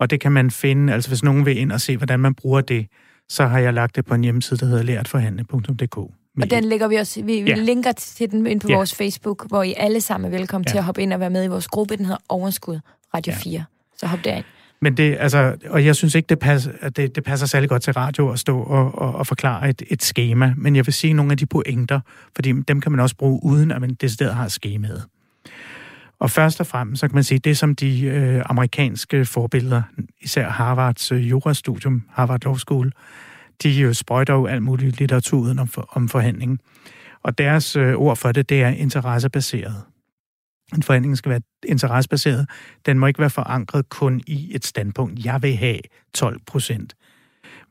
[0.00, 2.60] Og det kan man finde, altså hvis nogen vil ind og se, hvordan man bruger
[2.60, 2.86] det,
[3.28, 5.96] så har jeg lagt det på en hjemmeside, der hedder lærtforhandle.dk.
[6.42, 7.54] Og den lægger vi også, vi, vi Ja.
[7.56, 8.74] linker til den ind på Ja.
[8.74, 10.70] vores Facebook, hvor I alle sammen er velkommen Ja.
[10.70, 11.96] til at hoppe ind og være med i vores gruppe.
[11.96, 12.78] Den hedder Overskud
[13.14, 13.38] Radio Ja.
[13.38, 13.64] 4.
[13.96, 14.44] Så hop derind.
[14.80, 17.82] Men det, altså, og jeg synes ikke, det passer, at det, det passer særlig godt
[17.82, 21.12] til radio at stå og, og, og forklare et, et schema, men jeg vil sige
[21.12, 22.00] nogle af de pointer,
[22.34, 25.04] fordi dem kan man også bruge uden, at man decideret har skemaet.
[26.20, 29.82] Og først og fremmest, så kan man sige, det som de øh, amerikanske forbilleder,
[30.20, 32.92] især Harvards øh, jurastudium, Harvard Law School,
[33.62, 36.60] de jo sprøjter jo alt muligt litteratur uden om, for, om forhandlingen.
[37.22, 39.74] Og deres øh, ord for det, det er interessebaseret.
[40.74, 42.48] En forhandling skal være interessebaseret.
[42.86, 45.24] Den må ikke være forankret kun i et standpunkt.
[45.24, 45.80] Jeg vil have
[46.14, 46.94] 12 procent.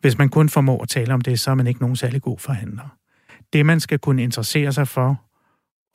[0.01, 2.39] Hvis man kun formår at tale om det, så er man ikke nogen særlig god
[2.39, 2.97] forhandler.
[3.53, 5.21] Det, man skal kunne interessere sig for,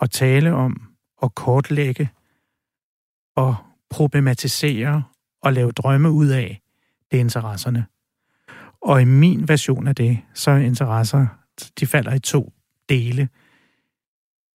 [0.01, 0.83] og tale om,
[1.19, 2.11] og kortlægge,
[3.37, 3.57] og
[3.91, 5.03] problematisere,
[5.43, 6.61] og lave drømme ud af,
[7.11, 7.87] det er interesserne.
[8.83, 11.27] Og i min version af det, så er interesser,
[11.81, 12.53] de falder i to
[12.89, 13.29] dele,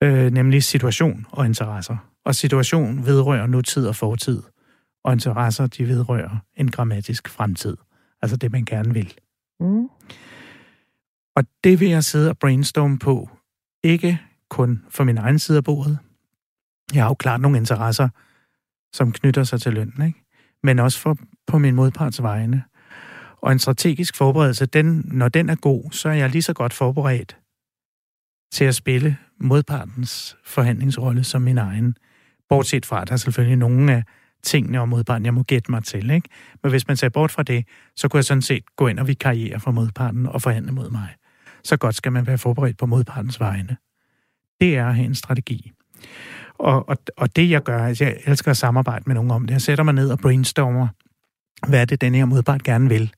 [0.03, 1.97] øh, nemlig situation og interesser.
[2.27, 4.43] Og situation vedrører nutid og fortid,
[5.03, 7.77] og interesser, de vedrører en grammatisk fremtid.
[8.21, 9.13] Altså det, man gerne vil.
[9.59, 9.89] Mm.
[11.35, 13.29] Og det vil jeg sidde og brainstorme på,
[13.83, 15.99] ikke kun for min egen side af bordet.
[16.93, 18.09] Jeg har jo klart nogle interesser,
[18.93, 20.23] som knytter sig til lønnen, ikke?
[20.63, 21.17] men også for,
[21.47, 22.63] på min modparts vegne.
[23.41, 26.73] Og en strategisk forberedelse, den, når den er god, så er jeg lige så godt
[26.73, 27.37] forberedt
[28.51, 31.97] til at spille modpartens forhandlingsrolle som min egen.
[32.49, 34.03] Bortset fra, at der er selvfølgelig nogle af
[34.43, 36.11] tingene om modparten, jeg må gætte mig til.
[36.11, 36.29] Ikke?
[36.63, 39.07] Men hvis man ser bort fra det, så kunne jeg sådan set gå ind og
[39.07, 41.09] vikariere for modparten og forhandle mod mig.
[41.63, 43.77] Så godt skal man være forberedt på modpartens vegne.
[44.61, 45.71] Det er at have en strategi.
[46.59, 49.53] Og, og, og det, jeg gør, altså jeg elsker at samarbejde med nogen om det.
[49.53, 50.87] Jeg sætter mig ned og brainstormer,
[51.67, 53.13] hvad er det, den her modpart gerne vil,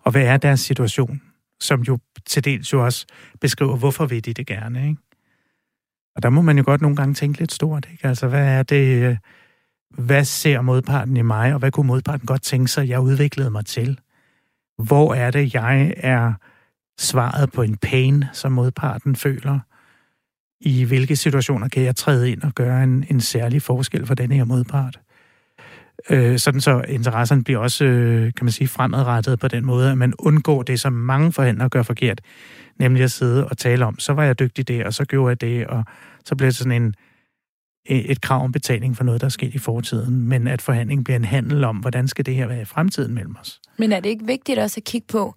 [0.00, 1.22] og hvad er deres situation,
[1.60, 3.06] som jo til dels jo også
[3.40, 5.00] beskriver, hvorfor vil de det gerne, ikke?
[6.16, 8.08] Og der må man jo godt nogle gange tænke lidt stort, ikke?
[8.08, 9.16] Altså, hvad er det, øh,
[9.98, 13.66] hvad ser modparten i mig, og hvad kunne modparten godt tænke sig, jeg udviklede mig
[13.66, 13.98] til?
[14.78, 16.32] Hvor er det, jeg er
[16.98, 19.58] svaret på en pain, som modparten føler?
[20.60, 24.34] I hvilke situationer kan jeg træde ind og gøre en, en særlig forskel for denne
[24.34, 25.00] her modpart?
[26.10, 29.98] Øh, sådan så interesserne bliver også, øh, kan man sige, fremadrettet på den måde, at
[29.98, 32.20] man undgår det, som mange forhandlere gør forkert,
[32.78, 35.40] nemlig at sidde og tale om, så var jeg dygtig der, og så gjorde jeg
[35.40, 35.84] det, og
[36.24, 36.94] så bliver det sådan en,
[37.86, 41.16] et krav om betaling for noget, der er sket i fortiden, men at forhandling bliver
[41.16, 43.60] en handel om, hvordan skal det her være i fremtiden mellem os.
[43.78, 45.34] Men er det ikke vigtigt også at kigge på,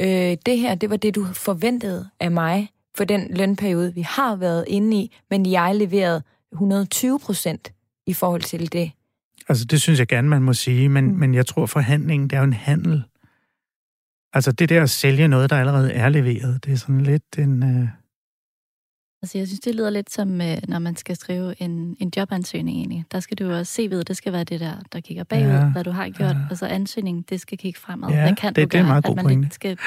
[0.00, 4.36] øh, det her, det var det, du forventede af mig for den lønperiode, vi har
[4.36, 6.22] været inde i, men jeg leverede
[6.52, 7.72] 120 procent
[8.06, 8.90] i forhold til det.
[9.48, 11.18] Altså, det synes jeg gerne, man må sige, men, mm.
[11.18, 13.02] men jeg tror, forhandlingen, det er jo en handel.
[14.32, 17.62] Altså, det der at sælge noget, der allerede er leveret, det er sådan lidt en...
[17.62, 17.88] Øh
[19.22, 22.78] Altså, jeg synes, det lyder lidt som, øh, når man skal skrive en, en jobansøgning
[22.78, 23.04] egentlig.
[23.12, 25.46] Der skal du jo også se ved, det skal være det der, der kigger bagud,
[25.46, 26.36] ja, hvad du har gjort.
[26.36, 26.46] Ja.
[26.50, 28.08] Altså ansøgningen, det skal kigge fremad.
[28.10, 29.44] Ja, Hvad kan det, du det er gøre, meget at man pointe.
[29.44, 29.78] ikke skal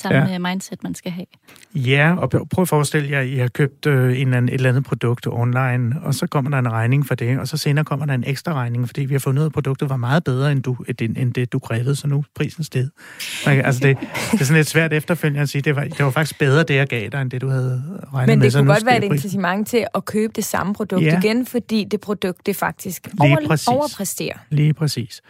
[0.00, 0.38] samme ja.
[0.38, 1.26] mindset, man skal have.
[1.74, 4.54] Ja, og prøv at forestille jer, at I har købt øh, en eller anden, et
[4.54, 7.84] eller andet produkt online, og så kommer der en regning for det, og så senere
[7.84, 10.24] kommer der en ekstra regning, fordi vi har fundet ud af, at produktet var meget
[10.24, 12.88] bedre, end, du, end, end det, du krævede, så nu prisen sted.
[13.46, 13.96] Altså det,
[14.32, 16.74] det er sådan lidt svært efterfølgende at sige, det var, det var faktisk bedre, det
[16.74, 17.82] jeg gav dig, end det du havde
[18.14, 18.44] regnet Men med.
[18.44, 21.18] det så kunne godt være et incitament til at købe det samme produkt Ja.
[21.18, 23.68] igen, fordi det produkt, det faktisk Lige over, præcis.
[23.68, 24.36] overpræsterer.
[24.50, 25.22] Lige præcis.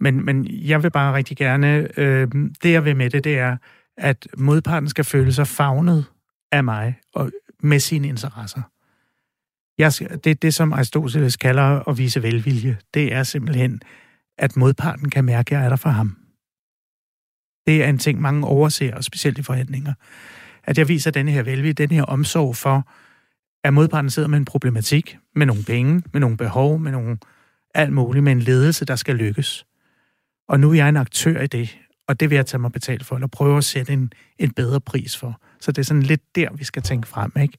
[0.00, 2.28] Men, men jeg vil bare rigtig gerne, øh,
[2.62, 3.56] det jeg vil med det, det er,
[3.98, 6.04] at modparten skal føle sig favnet
[6.52, 7.30] af mig og
[7.62, 8.62] med sine interesser.
[9.78, 13.80] Jeg skal, det, det, som Aristoteles kalder at vise velvilje, det er simpelthen,
[14.38, 16.16] at modparten kan mærke, at jeg er der for ham.
[17.66, 19.94] Det er en ting, mange overser, og specielt i forhandlinger.
[20.64, 22.88] At jeg viser denne her velvilje, den her omsorg for,
[23.64, 27.18] at modparten sidder med en problematik, med nogle penge, med nogle behov, med nogle
[27.74, 29.66] alt muligt, med en ledelse, der skal lykkes.
[30.48, 31.78] Og nu er jeg en aktør i det,
[32.08, 34.80] og det vil jeg tage mig betalt for, eller prøve at sætte en, en bedre
[34.80, 35.40] pris for.
[35.60, 37.58] Så det er sådan lidt der, vi skal tænke frem, ikke?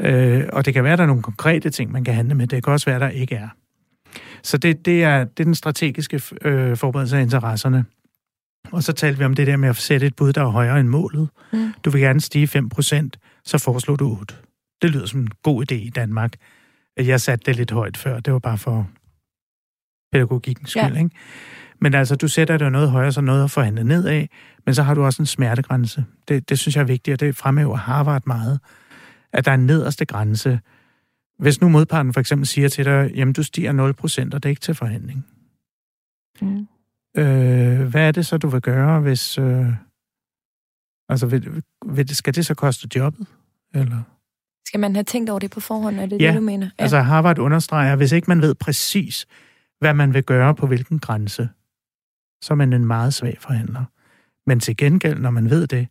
[0.00, 2.46] Øh, og det kan være, at der er nogle konkrete ting, man kan handle med.
[2.46, 3.48] Det kan også være, at der ikke er.
[4.42, 7.84] Så det, det, er, det er den strategiske øh, forberedelse af interesserne.
[8.72, 10.80] Og så talte vi om det der med at sætte et bud, der er højere
[10.80, 11.28] end målet.
[11.52, 11.72] Mm.
[11.84, 13.08] Du vil gerne stige 5%,
[13.44, 14.34] så foreslår du 8.
[14.82, 16.32] Det lyder som en god idé i Danmark.
[16.96, 18.20] Jeg satte det lidt højt før.
[18.20, 18.88] Det var bare for
[20.12, 20.98] pædagogikkens skyld, Ja.
[20.98, 21.10] ikke?
[21.84, 24.28] Men altså, du sætter det jo noget højere, så noget at forhandle ned af,
[24.66, 26.04] men så har du også en smertegrænse.
[26.28, 28.60] Det, det synes jeg er vigtigt, og det fremhæver Harvard meget,
[29.32, 30.60] at der er en nederste grænse.
[31.38, 34.50] Hvis nu modparten for eksempel siger til dig, jamen du stiger 0%, og det er
[34.50, 35.26] ikke til forhandling.
[36.40, 36.66] Mm.
[37.16, 39.38] Øh, hvad er det så, du vil gøre, hvis...
[39.38, 39.66] Øh,
[41.08, 43.26] altså, vil, vil, det- skal det så koste jobbet?
[43.74, 44.02] Eller?
[44.66, 46.00] Skal man have tænkt over det på forhånd?
[46.00, 46.66] Er det Ja, det, du mener?
[46.78, 46.82] Ja.
[46.82, 49.26] Altså Harvard understreger, at hvis ikke man ved præcis,
[49.80, 51.48] hvad man vil gøre på hvilken grænse,
[52.44, 53.84] så er man en meget svag forhandler.
[54.46, 55.88] Men til gengæld, når man ved det,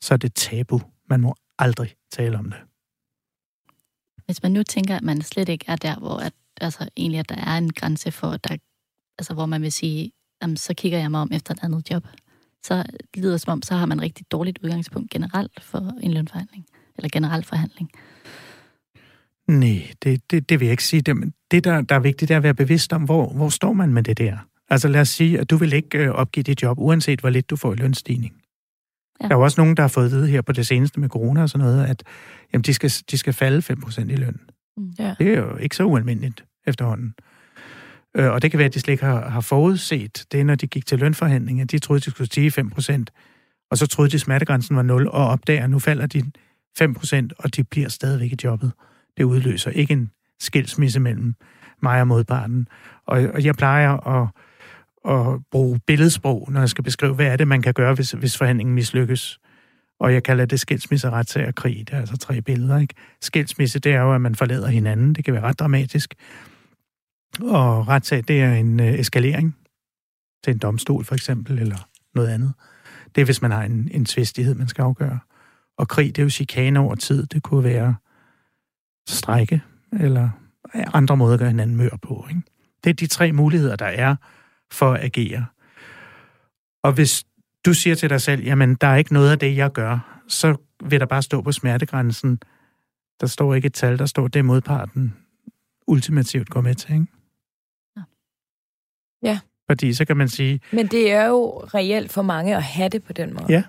[0.00, 0.80] så er det tabu.
[1.10, 2.60] Man må aldrig tale om det.
[4.26, 7.28] Hvis man nu tænker, at man slet ikke er der, hvor at, altså, egentlig, at
[7.28, 8.56] der er en grænse for, at der,
[9.18, 12.06] altså, hvor man vil sige, jamen, så kigger jeg mig om efter et andet job,
[12.62, 12.84] så
[13.16, 17.08] lyder det som om, så har man rigtig dårligt udgangspunkt generelt for en lønforhandling, eller
[17.12, 17.90] generelt forhandling.
[19.48, 21.02] Nej, det, det, det vil jeg ikke sige.
[21.02, 23.72] Det, det der, der er vigtigt, det er at være bevidst om, hvor, hvor står
[23.72, 24.38] man med det der.
[24.70, 27.50] Altså lad os sige, at du vil ikke øh, opgive dit job, uanset hvor lidt
[27.50, 28.34] du får i lønstigning.
[29.20, 29.28] Ja.
[29.28, 31.08] Der er jo også nogen, der har fået at vide her på det seneste med
[31.08, 32.02] corona og sådan noget, at
[32.52, 34.40] jamen, de, skal, de skal falde 5% i løn.
[34.76, 34.92] Mm.
[34.98, 35.14] Ja.
[35.18, 37.14] Det er jo ikke så ualmindeligt efterhånden.
[38.16, 40.66] Øh, og det kan være, at de slet ikke har, har forudset det, når de
[40.66, 41.64] gik til lønforhandlinger.
[41.64, 43.04] De troede, de skulle stige 5%,
[43.70, 46.22] og så troede de, at smertegrænsen var 0, og opdager, at nu falder de
[46.82, 48.72] 5%, og de bliver stadigvæk i jobbet.
[49.16, 50.10] Det udløser ikke en
[50.40, 51.34] skilsmisse mellem
[51.82, 52.68] mig og modparten.
[53.06, 54.28] Og, og jeg plejer at,
[55.08, 58.36] at bruge billedsprog, når jeg skal beskrive, hvad er det, man kan gøre, hvis, hvis
[58.36, 59.38] forhandlingen mislykkes.
[60.00, 61.78] Og jeg kalder det skilsmisse, retssag og krig.
[61.78, 62.94] Det er altså tre billeder, ikke?
[63.20, 65.14] Skilsmisse, det er jo, at man forlader hinanden.
[65.14, 66.14] Det kan være ret dramatisk.
[67.40, 69.56] Og retssag, det er en øh, eskalering
[70.44, 72.52] til en domstol, for eksempel, eller noget andet.
[73.14, 75.18] Det er, hvis man har en, en tvistighed, man skal afgøre.
[75.78, 77.26] Og krig, det er jo chikane over tid.
[77.26, 77.94] Det kunne være
[79.08, 80.30] strække, eller
[80.74, 82.26] andre måder at gøre hinanden mør på.
[82.28, 82.42] Ikke?
[82.84, 84.16] Det er de tre muligheder, der er
[84.72, 85.46] for at agere.
[86.82, 87.24] Og hvis
[87.66, 90.56] du siger til dig selv, jamen, der er ikke noget af det, jeg gør, så
[90.84, 92.40] vil der bare stå på smertegrænsen,
[93.20, 95.16] der står ikke et tal, der står, det modparten
[95.86, 97.06] ultimativt går med til, ikke?
[97.96, 98.02] Ja.
[99.22, 99.40] Ja.
[99.70, 103.04] Fordi så kan man sige, Men det er jo reelt for mange at have det
[103.04, 103.46] på den måde.
[103.48, 103.62] Ja.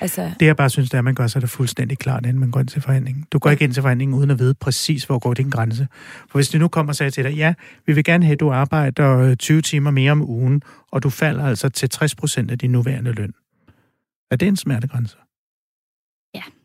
[0.00, 2.40] Altså, det jeg bare synes, det er, at man gør sig det fuldstændig klart, inden
[2.40, 3.24] man går ind til forhandlingen.
[3.32, 5.88] Du går ikke ind til forhandlingen uden at vide præcis, hvor går din grænse.
[6.30, 7.54] For hvis de nu kommer og siger til dig, ja,
[7.86, 10.62] vi vil gerne have, at du arbejder 20 timer mere om ugen,
[10.92, 13.32] og du falder altså til 60 procent af din nuværende løn.
[14.30, 15.16] Er det en smertegrænse?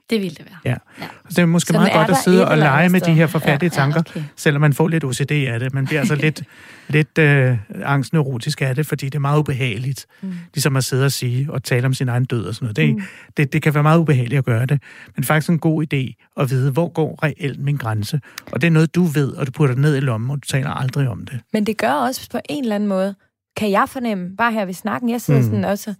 [0.09, 0.57] Det ville det være.
[0.65, 0.75] Ja.
[1.03, 1.07] ja.
[1.23, 3.71] Så det er måske Sådan meget godt at sidde og lege med de her forfærdelige
[3.73, 4.23] Ja, tanker, okay.
[4.35, 5.73] selvom man får lidt OCD af det.
[5.73, 6.43] Man bliver altså lidt,
[6.87, 10.33] lidt øh, angstneurotisk af det, fordi det er meget ubehageligt, Mm.
[10.53, 12.75] ligesom at sidde og sige og tale om sin egen død og sådan noget.
[12.77, 13.01] Det, Mm.
[13.37, 14.81] det, det kan være meget ubehageligt at gøre det,
[15.15, 18.19] men faktisk en god idé at vide, hvor går reelt min grænse.
[18.51, 20.47] Og det er noget, du ved, og du putter det ned i lommen, og du
[20.47, 21.39] taler aldrig om det.
[21.53, 23.15] Men det gør også på en eller anden måde,
[23.57, 25.45] kan jeg fornemme, bare her ved snakken, jeg sidder mm.
[25.45, 25.93] sådan også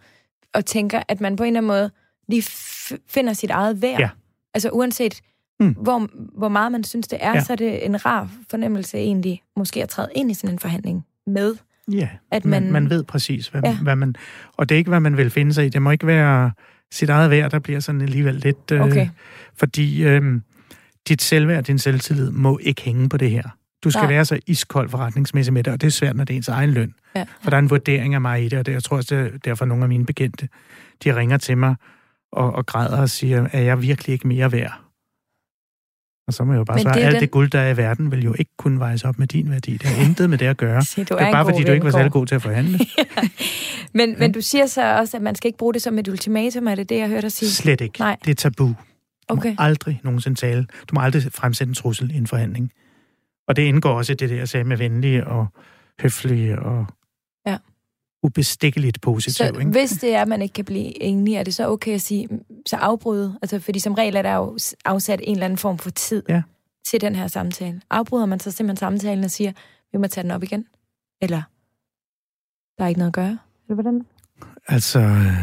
[0.54, 1.92] og tænker, at man på en eller anden måde
[2.28, 2.44] lige
[3.10, 4.00] finder sit eget værd.
[4.00, 4.10] Ja.
[4.54, 5.22] Altså uanset,
[5.60, 5.76] Mm.
[5.82, 6.08] hvor,
[6.38, 7.44] hvor meget man synes, det er, Ja.
[7.44, 11.06] så er det en rar fornemmelse egentlig, måske at træde ind i sådan en forhandling
[11.28, 11.56] med.
[11.92, 13.78] Ja, At man, man- man ved præcis, hvad, ja.
[13.78, 14.16] Hvad man...
[14.58, 15.70] Og det er ikke, hvad man vil finde sig i.
[15.70, 16.52] Det må ikke være
[16.92, 18.72] sit eget værd, der bliver sådan alligevel lidt...
[18.72, 19.08] Øh, Okay.
[19.56, 20.42] Fordi øh,
[21.08, 23.44] dit selvværd, din selvtillid, må ikke hænge på det her.
[23.84, 24.12] Du skal Nej.
[24.14, 26.70] være så iskold forretningsmæssigt med det, og det er svært, når det er ens egen
[26.72, 26.94] løn.
[27.16, 27.26] Ja.
[27.42, 29.34] For der er en vurdering af mig i det, og det, jeg tror også, det
[29.34, 30.48] er derfor nogle af mine bekendte,
[31.04, 31.76] de ringer til mig
[32.36, 34.82] og, og græder og siger, at jeg virkelig ikke mere værd.
[36.28, 37.78] Og så må jeg jo bare svare, er alt den- det guld, der er i
[37.78, 39.72] verden, vil jo ikke kunne vejes op med din værdi.
[39.72, 40.82] Det har intet med det at gøre.
[40.96, 42.80] Se, Det er bare, fordi du ikke var særlig god til at forhandle.
[43.94, 46.68] Men, men du siger så også, at man skal ikke bruge det som et ultimatum,
[46.68, 47.50] er det det, jeg hørte dig sige?
[47.50, 48.00] Slet ikke.
[48.00, 48.18] Nej.
[48.26, 48.66] Det er tabu.
[48.68, 48.76] Du
[49.28, 49.50] Okay.
[49.50, 50.62] må aldrig nogensinde tale.
[50.62, 52.72] Du må aldrig fremsætte en trussel i en forhandling.
[53.48, 55.48] Og det indgår også i det der, jeg sagde med venlige og
[56.02, 56.86] høflige og Ja.
[58.26, 59.34] Ubestikkeligt positiv.
[59.34, 59.72] Så ikke?
[59.72, 62.30] hvis det er, at man ikke kan blive enige, er det så okay at sige,
[62.66, 63.40] så afbryde?
[63.42, 66.42] Altså, fordi som regel er der jo afsat en eller anden form for tid Ja.
[66.88, 67.82] til den her samtale.
[67.90, 69.52] Afbryder man så simpelthen samtalen og siger,
[69.92, 70.66] vi må tage den op igen?
[71.22, 71.42] Eller,
[72.78, 73.38] der er ikke noget at gøre?
[73.70, 74.02] Eller hvordan?
[74.68, 75.34] Altså, øh,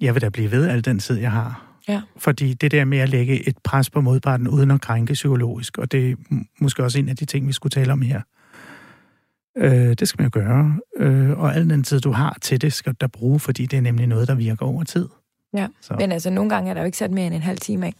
[0.00, 1.62] jeg vil da blive ved al den tid, jeg har.
[1.88, 2.02] Ja.
[2.16, 5.92] Fordi det der med at lægge et pres på modparten uden at krænke psykologisk, og
[5.92, 6.14] det er
[6.60, 8.20] måske også en af de ting, vi skulle tale om her.
[9.58, 10.78] Øh, det skal man jo gøre.
[10.96, 13.76] Øh, og al den tid, du har til det, skal du da bruge, fordi det
[13.76, 15.08] er nemlig noget, der virker over tid.
[15.54, 15.68] Ja.
[15.80, 17.86] Så Men altså, nogle gange er der jo ikke sat mere end en halv time
[17.86, 17.94] af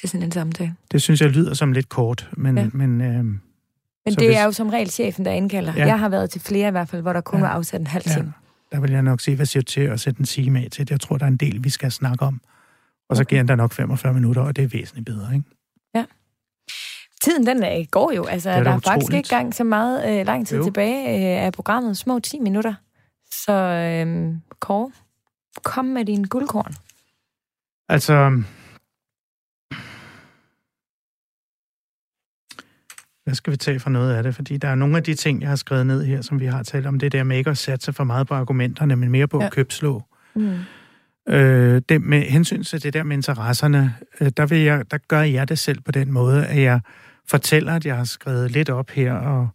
[0.00, 0.74] til sådan en samtale.
[0.92, 2.62] det synes jeg lyder som lidt kort, men, Ja.
[2.62, 2.68] ja.
[2.72, 3.38] men øh, Men
[4.06, 5.72] det hvis- er jo som regel chefen, der indkalder.
[5.76, 5.86] Ja.
[5.86, 7.46] Jeg har været til flere i hvert fald, hvor der kun Ja.
[7.46, 8.12] var afsat en halv Ja.
[8.12, 8.32] time.
[8.72, 10.84] der vil jeg nok sige, hvad siger du til at sætte en time af til
[10.84, 10.90] det?
[10.90, 12.40] Jeg tror, der er en del, vi skal snakke om.
[13.08, 13.28] Og så Okay.
[13.30, 15.46] giver den der nok 45 minutter, og det er væsentligt bedre, ikke?
[17.22, 18.24] Tiden, den øh, går jo.
[18.24, 20.64] Altså, Det er der er faktisk ikke gang så meget øh, lang tid Jo.
[20.64, 21.08] tilbage
[21.38, 21.96] øh, af programmet.
[21.96, 22.74] Små 10 minutter.
[23.30, 24.90] Så øh, Kåre,
[25.62, 26.74] kom med din guldkorn.
[27.88, 28.42] Altså...
[33.24, 34.34] Hvad skal vi tage for noget af det?
[34.34, 36.62] Fordi der er nogle af de ting, jeg har skrevet ned her, som vi har
[36.62, 39.40] talt om, det der med ikke at satse for meget på argumenterne, men mere på.
[39.40, 39.46] Ja.
[39.46, 40.02] at købslå.
[40.34, 40.58] Mm.
[41.28, 45.22] Øh, det, med hensyn til det der med interesserne, øh, der, vil jeg, der gør
[45.22, 46.80] jeg det selv på den måde, at jeg
[47.30, 49.48] fortæller, at jeg har skrevet lidt op her, og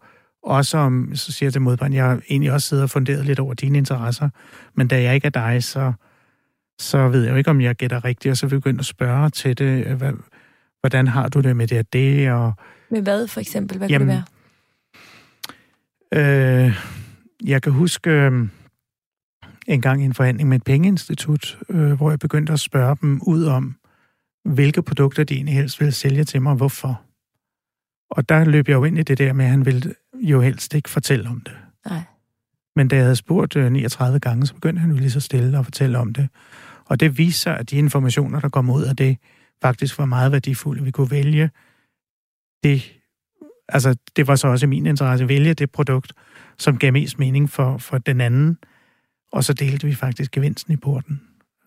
[0.43, 3.39] også om, så siger jeg til modparten, jeg har egentlig også siddet og funderet lidt
[3.39, 4.29] over dine interesser,
[4.73, 5.93] men da jeg ikke er dig, så,
[6.79, 8.85] så ved jeg jo ikke, om jeg gætter rigtigt, og så vil jeg begynde at
[8.85, 10.13] spørge til det, øh, hvad,
[10.79, 12.53] hvordan har du det med det og det, og
[12.89, 13.77] Med hvad for eksempel?
[13.77, 14.25] Hvad Jamen, kunne det
[16.11, 16.65] være?
[16.65, 16.81] Øh,
[17.45, 18.47] jeg kan huske øh,
[19.67, 23.21] en gang i en forhandling med et pengeinstitut, øh, hvor jeg begyndte at spørge dem
[23.21, 23.75] ud om,
[24.45, 27.01] hvilke produkter de egentlig helst ville sælge til mig, og hvorfor.
[28.09, 30.73] Og der løb jeg jo ind i det der med, at han ville jo helst
[30.73, 31.53] ikke fortælle om det.
[31.89, 32.01] Nej.
[32.75, 35.57] Men da jeg havde spurgt øh, 39 gange, så begyndte han jo lige så stille
[35.57, 36.29] at fortælle om det.
[36.85, 39.17] Og det viser sig, at de informationer, der kom ud af det,
[39.61, 40.83] faktisk var meget værdifulde.
[40.83, 41.49] Vi kunne vælge
[42.63, 42.93] det,
[43.69, 46.13] altså det var så også min interesse, at vælge det produkt,
[46.59, 48.57] som gav mest mening for, for den anden,
[49.31, 51.21] og så delte vi faktisk gevinsten i porten.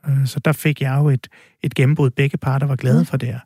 [0.09, 1.28] Øh, Så der fik jeg jo et,
[1.62, 2.11] et gennembrud.
[2.11, 3.07] Begge parter var glade Mm.
[3.07, 3.41] for det her.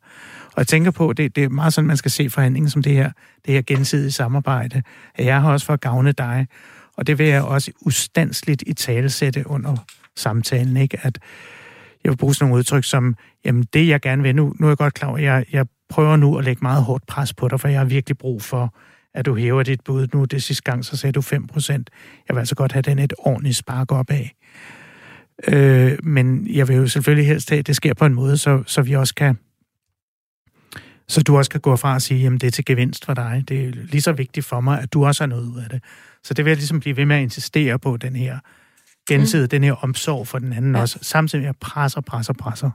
[0.60, 2.92] Og jeg tænker på, det, det er meget sådan, man skal se forhandlingen som det
[2.92, 3.10] her,
[3.46, 4.82] det her gensidige samarbejde.
[5.14, 6.46] At jeg har også for at gavne dig,
[6.96, 9.76] og det vil jeg også ustandsligt i talesætte under
[10.16, 10.98] samtalen, ikke?
[11.02, 11.18] At
[12.04, 14.70] jeg vil bruge sådan nogle udtryk som, jamen det jeg gerne vil, nu, nu er
[14.70, 17.60] jeg godt klar over, jeg, jeg prøver nu at lægge meget hårdt pres på dig,
[17.60, 18.74] for jeg har virkelig brug for,
[19.14, 20.06] at du hæver dit bud.
[20.14, 21.90] Nu det sidste gang, så sagde du 5 procent.
[22.28, 24.34] Jeg vil altså godt have den et ordentligt spark op af.
[25.48, 28.62] Øh, men jeg vil jo selvfølgelig helst have, at det sker på en måde, så,
[28.66, 29.36] så vi også kan
[31.10, 33.44] så du også kan gå fra og sige, jamen det er til gevinst for dig.
[33.48, 35.82] Det er lige så vigtigt for mig, at du også har noget ud af det.
[36.24, 38.38] Så det vil jeg ligesom blive ved med at insistere på, den her
[39.08, 39.48] gensidige, mm.
[39.48, 40.80] den her omsorg for den anden ja.
[40.80, 42.70] Også, samtidig med at jeg presser, presser, presser.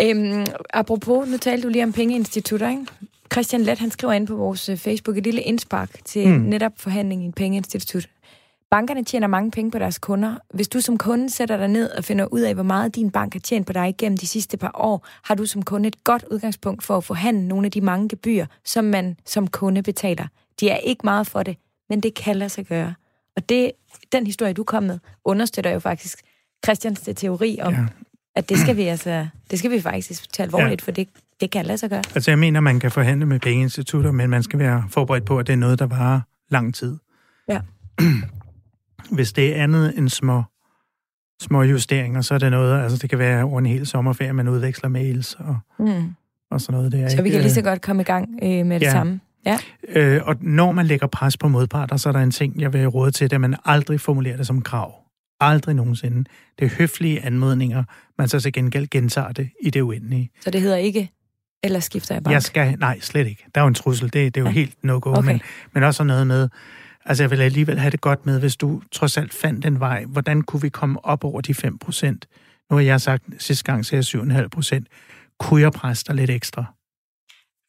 [0.00, 2.86] Øhm, apropos, nu talte du lige om pengeinstitutter, ikke?
[3.32, 6.40] Christian Let, han skriver ind på vores øh, Facebook et lille indspark til mm.
[6.40, 8.08] netop forhandling i et pengeinstitut.
[8.70, 10.36] Bankerne tjener mange penge på deres kunder.
[10.54, 13.32] Hvis du som kunde sætter dig ned og finder ud af, hvor meget din bank
[13.32, 16.24] har tjent på dig igennem de sidste par år, har du som kunde et godt
[16.30, 20.26] udgangspunkt for at forhandle nogle af de mange gebyr, som man som kunde betaler.
[20.60, 21.56] De er ikke meget for det,
[21.88, 22.94] men det kan lade sig gøre.
[23.36, 23.72] Og det,
[24.12, 26.22] den historie, du kom med, understøtter jo faktisk
[26.64, 27.86] Christians teori om, ja.
[28.34, 30.84] at det skal vi altså, det skal vi faktisk tage alvorligt, ja.
[30.84, 31.08] for det,
[31.40, 32.02] det kan lade sig gøre.
[32.14, 35.46] Altså jeg mener, man kan forhandle med pengeinstitutter, men man skal være forberedt på, at
[35.46, 36.98] det er noget, der varer lang tid.
[37.48, 37.60] Ja.
[39.10, 40.42] Hvis det er andet end små,
[41.42, 44.48] små justeringer, så er det noget, altså det kan være over en hel sommerferie, man
[44.48, 46.14] udveksler mails og, mm.
[46.50, 46.92] og sådan noget.
[46.92, 48.86] Det er så ikke, vi kan lige så godt komme i gang øh, med det
[48.86, 48.90] ja.
[48.90, 49.20] samme.
[49.46, 49.58] Ja.
[49.88, 52.86] Øh, og når man lægger pres på modparter, så er der en ting, jeg vil
[52.88, 54.94] råde til, at man aldrig formulerer det som krav.
[55.40, 56.24] Aldrig nogensinde.
[56.58, 57.84] Det er høflige anmodninger,
[58.18, 60.30] man så til gengæld gentager det i det uendelige.
[60.40, 61.10] Så det hedder ikke,
[61.62, 62.32] eller skifter jeg bank?
[62.32, 63.44] Jeg skal, nej, slet ikke.
[63.54, 64.52] Der er jo en trussel, det, det er jo ja.
[64.52, 65.26] helt no-go, okay.
[65.26, 65.40] men,
[65.72, 66.48] men også noget med,
[67.06, 70.04] altså jeg vil alligevel have det godt med, hvis du trods alt fandt en vej,
[70.04, 72.28] hvordan kunne vi komme op over de 5 procent?
[72.70, 74.86] Nu har jeg sagt, sidste gang sagde jeg 7,5 procent.
[75.38, 76.64] Kunne jeg presse dig lidt ekstra?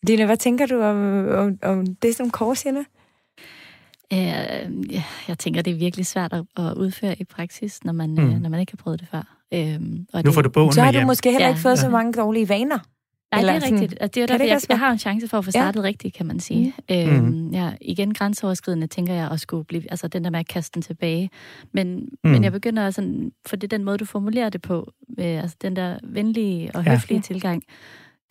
[0.08, 2.86] Dina, hvad tænker du om, om, om det, som Kåre siger nu?
[4.14, 4.94] Øh,
[5.28, 8.42] jeg tænker, det er virkelig svært at udføre i praksis, når man, mm.
[8.42, 9.38] når man ikke har prøvet det før.
[9.54, 11.08] Øhm, og nu får du bogen Så har du hjem.
[11.08, 11.50] måske heller ja.
[11.50, 11.82] ikke fået ja.
[11.82, 12.80] så mange dårlige vaner.
[13.32, 14.02] Nej, Eller det er sådan, rigtigt.
[14.02, 15.86] Og det er derfor, det jeg, jeg har en chance for at få startet ja.
[15.86, 16.74] rigtigt, kan man sige.
[16.90, 16.96] Mm.
[16.96, 17.50] Øhm, mm.
[17.50, 20.82] ja, igen grænseoverskridende, tænker jeg, at skulle blive, altså den der med at kaste den
[20.82, 21.30] tilbage.
[21.72, 22.30] Men, mm.
[22.30, 25.58] men jeg begynder sådan, for det er den måde, du formulerer det på, øh, altså
[25.62, 27.22] den der venlige og høflige ja.
[27.22, 27.64] tilgang,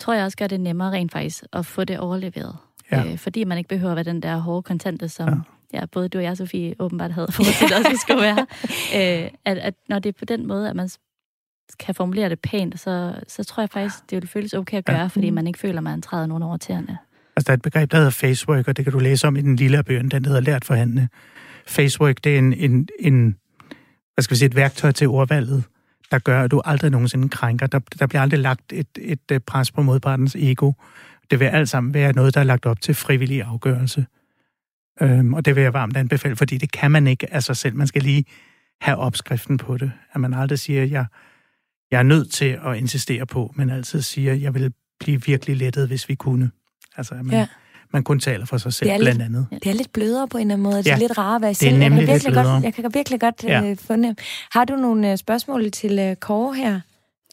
[0.00, 2.56] tror jeg også gør det nemmere rent faktisk at få det overleveret.
[2.92, 3.04] Ja.
[3.04, 5.34] Øh, fordi man ikke behøver at være den der hårde kontante, som ja.
[5.72, 8.46] Ja, både du og jeg, Sofie, åbenbart havde forestillet os, vi skulle være.
[8.96, 10.88] Øh, at, at når det er på den måde, at man
[11.78, 15.00] kan formulere det pænt, så, så tror jeg faktisk, det vil føles okay at gøre,
[15.00, 15.06] ja.
[15.06, 16.98] fordi man ikke føler, man træder nogen over tæerne.
[17.36, 19.40] Altså, der er et begreb, der hedder facework, og det kan du læse om i
[19.40, 21.08] den lille bøgen, den hedder Lært forhandle.
[21.66, 23.36] Facework, det er en, en, en,
[24.14, 25.64] hvad skal vi sige, et værktøj til ordvalget,
[26.10, 27.66] der gør, at du aldrig nogensinde krænker.
[27.66, 30.72] Der, der bliver aldrig lagt et, et, et pres på modpartens ego.
[31.30, 34.06] Det vil alt sammen være noget, der er lagt op til frivillig afgørelse.
[35.00, 37.74] Øhm, og det vil jeg varmt anbefale, fordi det kan man ikke af sig selv.
[37.74, 38.24] Man skal lige
[38.80, 39.92] have opskriften på det.
[40.12, 41.06] At man aldrig siger, at jeg,
[41.90, 45.56] jeg er nødt til at insistere på, men altid siger, at jeg vil blive virkelig
[45.56, 46.50] lettet, hvis vi kunne.
[46.96, 47.46] Altså, at man, ja.
[47.92, 49.46] man kun taler for sig selv, blandt lidt, andet.
[49.50, 50.76] Det er lidt blødere på en eller anden måde.
[50.76, 52.52] Det er ja, lidt rarere at være det er nemlig jeg lidt blødere.
[52.52, 53.70] Godt, jeg kan virkelig godt ja.
[53.70, 54.16] uh, fornemme.
[54.52, 56.80] Har du nogle uh, spørgsmål til uh, Kåre her,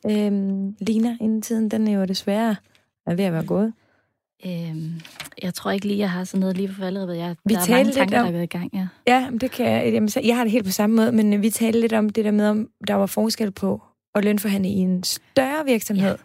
[0.04, 1.72] uh, Lina, inden tiden?
[1.72, 2.56] Den er jo desværre
[3.08, 3.74] er ved at være gået.
[4.46, 5.02] Øhm,
[5.42, 7.18] jeg tror ikke lige, jeg har sådan noget lige for allerede.
[7.18, 8.88] Jeg, vi der er mange tanker, om, der er i gang, ja.
[9.08, 9.94] Ja, det kan jeg.
[9.94, 12.32] Jamen, jeg har det helt på samme måde, men vi talte lidt om det der
[12.32, 13.82] med, om der var forskel på
[14.16, 16.18] at lønforhandle i en større virksomhed,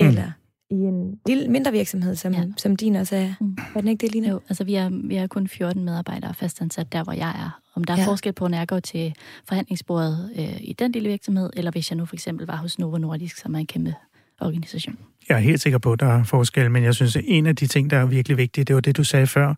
[0.00, 0.08] ja.
[0.08, 0.26] eller
[0.70, 0.76] mm.
[0.76, 2.44] i en lille, mindre virksomhed, som, ja.
[2.56, 3.34] som din også er.
[3.40, 3.56] Mm.
[3.74, 4.28] Var den ikke det, Lina?
[4.28, 7.60] Jo, altså vi er, vi er kun 14 medarbejdere fastansat der, hvor jeg er.
[7.74, 8.06] Om der er ja.
[8.06, 9.14] forskel på, når jeg går til
[9.48, 12.98] forhandlingsbordet øh, i den lille virksomhed, eller hvis jeg nu for eksempel var hos Novo
[12.98, 13.94] Nordisk, som er en kæmpe
[14.40, 14.98] organisation.
[15.28, 17.56] Jeg er helt sikker på, at der er forskel, men jeg synes, at en af
[17.56, 19.54] de ting, der er virkelig vigtige, det var det, du sagde før,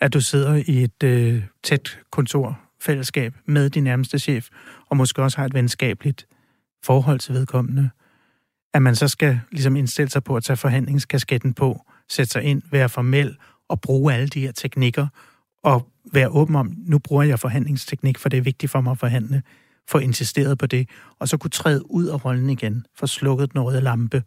[0.00, 4.48] at du sidder i et øh, tæt kontorfællesskab med din nærmeste chef,
[4.90, 6.26] og måske også har et venskabeligt
[6.84, 7.90] forhold til vedkommende.
[8.74, 12.62] At man så skal ligesom indstille sig på at tage forhandlingskasketten på, sætte sig ind,
[12.70, 13.36] være formel
[13.68, 15.06] og bruge alle de her teknikker,
[15.62, 18.98] og være åben om, nu bruger jeg forhandlingsteknik, for det er vigtigt for mig at
[18.98, 19.42] forhandle,
[19.88, 23.60] få insisteret på det, og så kunne træde ud af rollen igen, få slukket den
[23.60, 24.22] røde lampe,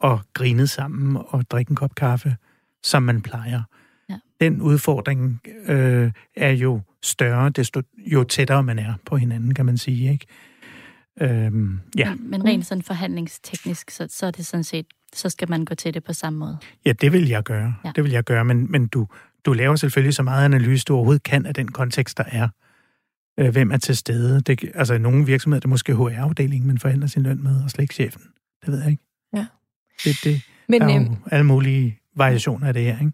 [0.00, 2.36] og grine sammen og drikke en kop kaffe,
[2.82, 3.62] som man plejer.
[4.08, 4.18] Ja.
[4.40, 9.78] Den udfordring øh, er jo større, desto jo tættere man er på hinanden, kan man
[9.78, 10.12] sige.
[10.12, 10.26] Ikke?
[11.20, 12.14] Øhm, ja.
[12.14, 15.94] men, rent sådan forhandlingsteknisk, så, så er det sådan set, så skal man gå til
[15.94, 16.58] det på samme måde.
[16.84, 17.74] Ja, det vil jeg gøre.
[17.84, 17.92] Ja.
[17.96, 19.06] Det vil jeg gøre, men, men du,
[19.44, 22.48] du laver selvfølgelig så meget analyse, du overhovedet kan af den kontekst, der er.
[23.38, 24.40] Øh, hvem er til stede?
[24.40, 27.70] Det, altså i nogle virksomheder, det er måske HR-afdelingen, man forhandler sin løn med, og
[27.70, 28.22] slet ikke chefen.
[28.64, 29.02] Det ved jeg ikke.
[29.34, 29.46] Ja.
[30.04, 33.12] Det, det Men, er jo øhm, alle mulige variationer af det her, ikke?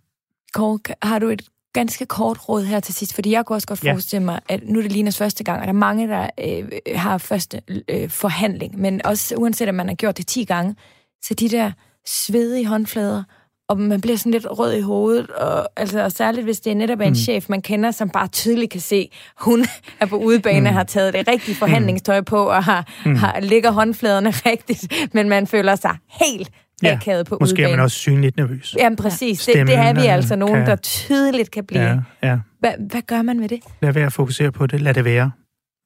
[0.55, 1.43] Kåre, har du et
[1.73, 4.79] ganske kort råd her til sidst, fordi jeg kunne også godt forestille mig, at nu
[4.79, 6.65] er det Linas første gang, og der er mange, der øh,
[6.97, 10.77] har første øh, forhandling, men også uanset at man har gjort det 10 gange,
[11.23, 11.73] så de der
[12.07, 13.23] svedige håndflader,
[13.69, 16.75] og man bliver sådan lidt rød i hovedet, og, altså, og særligt hvis det er
[16.75, 17.15] netop en mm.
[17.15, 19.11] chef, man kender, som bare tydeligt kan se,
[19.41, 19.65] hun
[20.01, 20.77] er på udebane mm.
[20.77, 23.17] har taget det rigtige forhandlingstøj på, og har, mm.
[23.17, 26.51] har ligger håndfladerne rigtigt, men man føler sig helt
[26.83, 27.73] ja, akavet på måske udebane.
[27.73, 28.75] er man også synligt nervøs.
[28.79, 30.67] Jamen præcis, det, det er vi altså nogen, kan...
[30.67, 31.83] der tydeligt kan blive.
[31.83, 32.39] Ja, ja.
[32.59, 33.61] Hva, hvad gør man med det?
[33.83, 35.31] Lad være at fokusere på det, lad det være.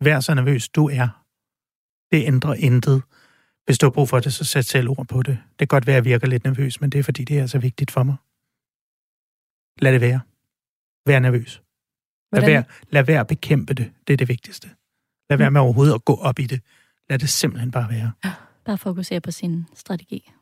[0.00, 1.08] Vær så nervøs, du er.
[2.12, 3.02] Det ændrer intet.
[3.64, 5.38] Hvis du har brug for det, så sæt selv ord på det.
[5.50, 7.46] Det kan godt være, at jeg virker lidt nervøs, men det er fordi, det er
[7.46, 8.16] så vigtigt for mig.
[9.80, 10.20] Lad det være.
[11.06, 11.62] Vær nervøs.
[12.32, 13.92] Lad være, lad være at bekæmpe det.
[14.06, 14.68] Det er det vigtigste.
[15.30, 16.60] Lad være med overhovedet at gå op i det.
[17.10, 18.12] Lad det simpelthen bare være.
[18.64, 20.32] Bare fokusere på sin strategi.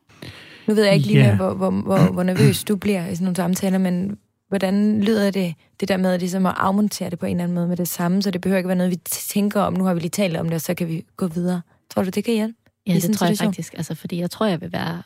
[0.67, 1.27] Nu ved jeg ikke lige, Ja.
[1.27, 1.37] yeah.
[1.37, 5.55] hvor, hvor, hvor, hvor nervøs du bliver i sådan nogle samtaler, men hvordan lyder det,
[5.81, 8.23] det der med ligesom at afmontere det på en eller anden måde med det samme,
[8.23, 10.47] så det behøver ikke være noget, vi tænker om, nu har vi lige talt om
[10.47, 11.61] det, og så kan vi gå videre.
[11.95, 12.55] Tror du, det kan hjælpe?
[12.87, 13.75] Ja, det tror jeg faktisk.
[13.77, 15.03] Altså, fordi jeg tror, jeg vil være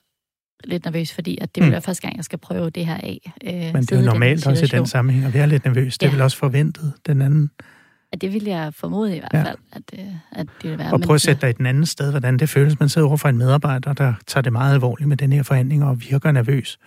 [0.65, 1.83] lidt nervøs, fordi at det vil Mm.
[1.83, 3.33] første gang, jeg skal prøve det her af.
[3.45, 5.99] Øh, Men det er jo normalt også i den sammenhæng at være lidt nervøs.
[5.99, 7.51] Det er vel også forventet, den anden.
[8.13, 9.43] At det vil jeg formode i hvert Ja.
[9.43, 10.93] fald, at, øh, at det vil være.
[10.93, 12.81] Og prøv at sætte dig i den anden sted, hvordan det føles.
[12.81, 15.85] Man sidder over for en medarbejder, der tager det meget alvorligt med den her forhandling
[15.85, 16.79] og virker nervøs.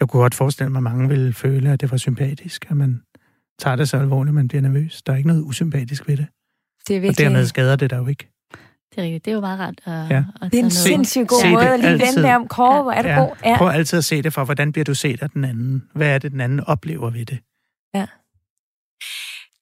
[0.00, 3.02] Jeg kunne godt forestille mig, at mange ville føle, at det var sympatisk, at man
[3.58, 5.02] tager det så alvorligt, at man bliver nervøs.
[5.02, 6.26] Der er ikke noget usympatisk ved det.
[6.88, 7.24] Det er Og virkelig...
[7.26, 8.28] dermed skader det der jo ikke.
[8.90, 9.24] Det er rigtigt.
[9.24, 10.24] Det er jo meget rart at, Ja.
[10.42, 12.06] at Det er en sindssygt god Se det måde at lige altid.
[12.16, 12.48] vende det om.
[12.48, 13.20] Kåre, hvor er du Ja.
[13.20, 13.36] god.
[13.44, 13.56] Ja.
[13.58, 15.88] Prøv altid at se det for, hvordan bliver du set af den anden?
[15.94, 17.38] Hvad er det, den anden oplever ved det?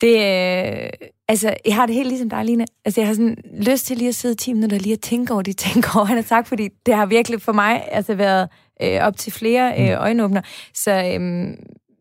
[0.01, 0.89] Det, øh,
[1.29, 2.65] altså, jeg har det helt ligesom dig, Line.
[2.85, 5.33] Altså, jeg har sådan lyst til lige at sidde 10 minutter og lige at tænke
[5.33, 8.49] over de ting, Kåre han har sagt, fordi det har virkelig for mig altså været
[8.83, 9.85] øh, op til flere Mm.
[9.85, 10.41] øh, øjenåbner.
[10.75, 11.49] Så øh,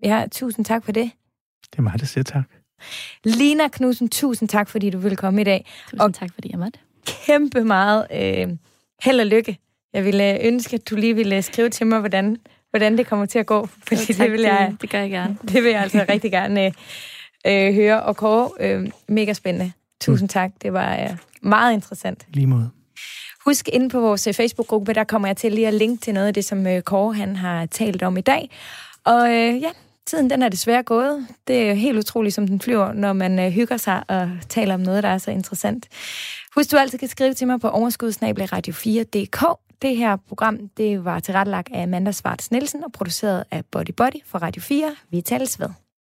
[0.04, 1.12] ja, tusind tak for det.
[1.72, 2.44] Det er mig, der siger tak.
[3.24, 5.66] Lina Knudsen, tusind tak, fordi du ville komme i dag.
[5.84, 6.80] Tusind Og- tak, fordi jeg måtte.
[7.06, 8.48] Kæmpe meget øh,
[9.04, 9.58] held og lykke.
[9.94, 12.38] Jeg ville øh, ønske, at du lige ville skrive til mig, hvordan,
[12.70, 13.66] hvordan det kommer til at gå.
[13.88, 15.38] Fordi Jo, tak, det vil jeg, det, det gør jeg gerne.
[15.42, 16.72] det vil jeg altså rigtig gerne øh,
[17.48, 18.04] øh, høre.
[18.04, 19.72] Og Kåre, øh, mega spændende.
[20.02, 20.52] Tusind tak.
[20.62, 22.26] Det var øh, meget interessant.
[22.34, 22.70] Lige måde.
[23.46, 26.28] Husk inde på vores øh, Facebook-gruppe, der kommer jeg til lige at linke til noget
[26.28, 28.50] af det, som øh, Kåre han har talt om i dag.
[29.04, 29.70] Og øh, ja,
[30.06, 31.28] tiden den er desværre gået.
[31.48, 34.80] Det er helt utroligt, som den flyver, når man øh, hygger sig og taler om
[34.80, 35.88] noget, der er så interessant.
[36.56, 39.46] Husk, du altid kan skrive til mig på overskudsnabelagradio4.dk.
[39.82, 44.26] Det her program, det var tilrettelagt af Amanda Svarts Nielsen og produceret af Body Body
[44.26, 44.96] for Radio 4.
[45.10, 45.85] Vi tales ved.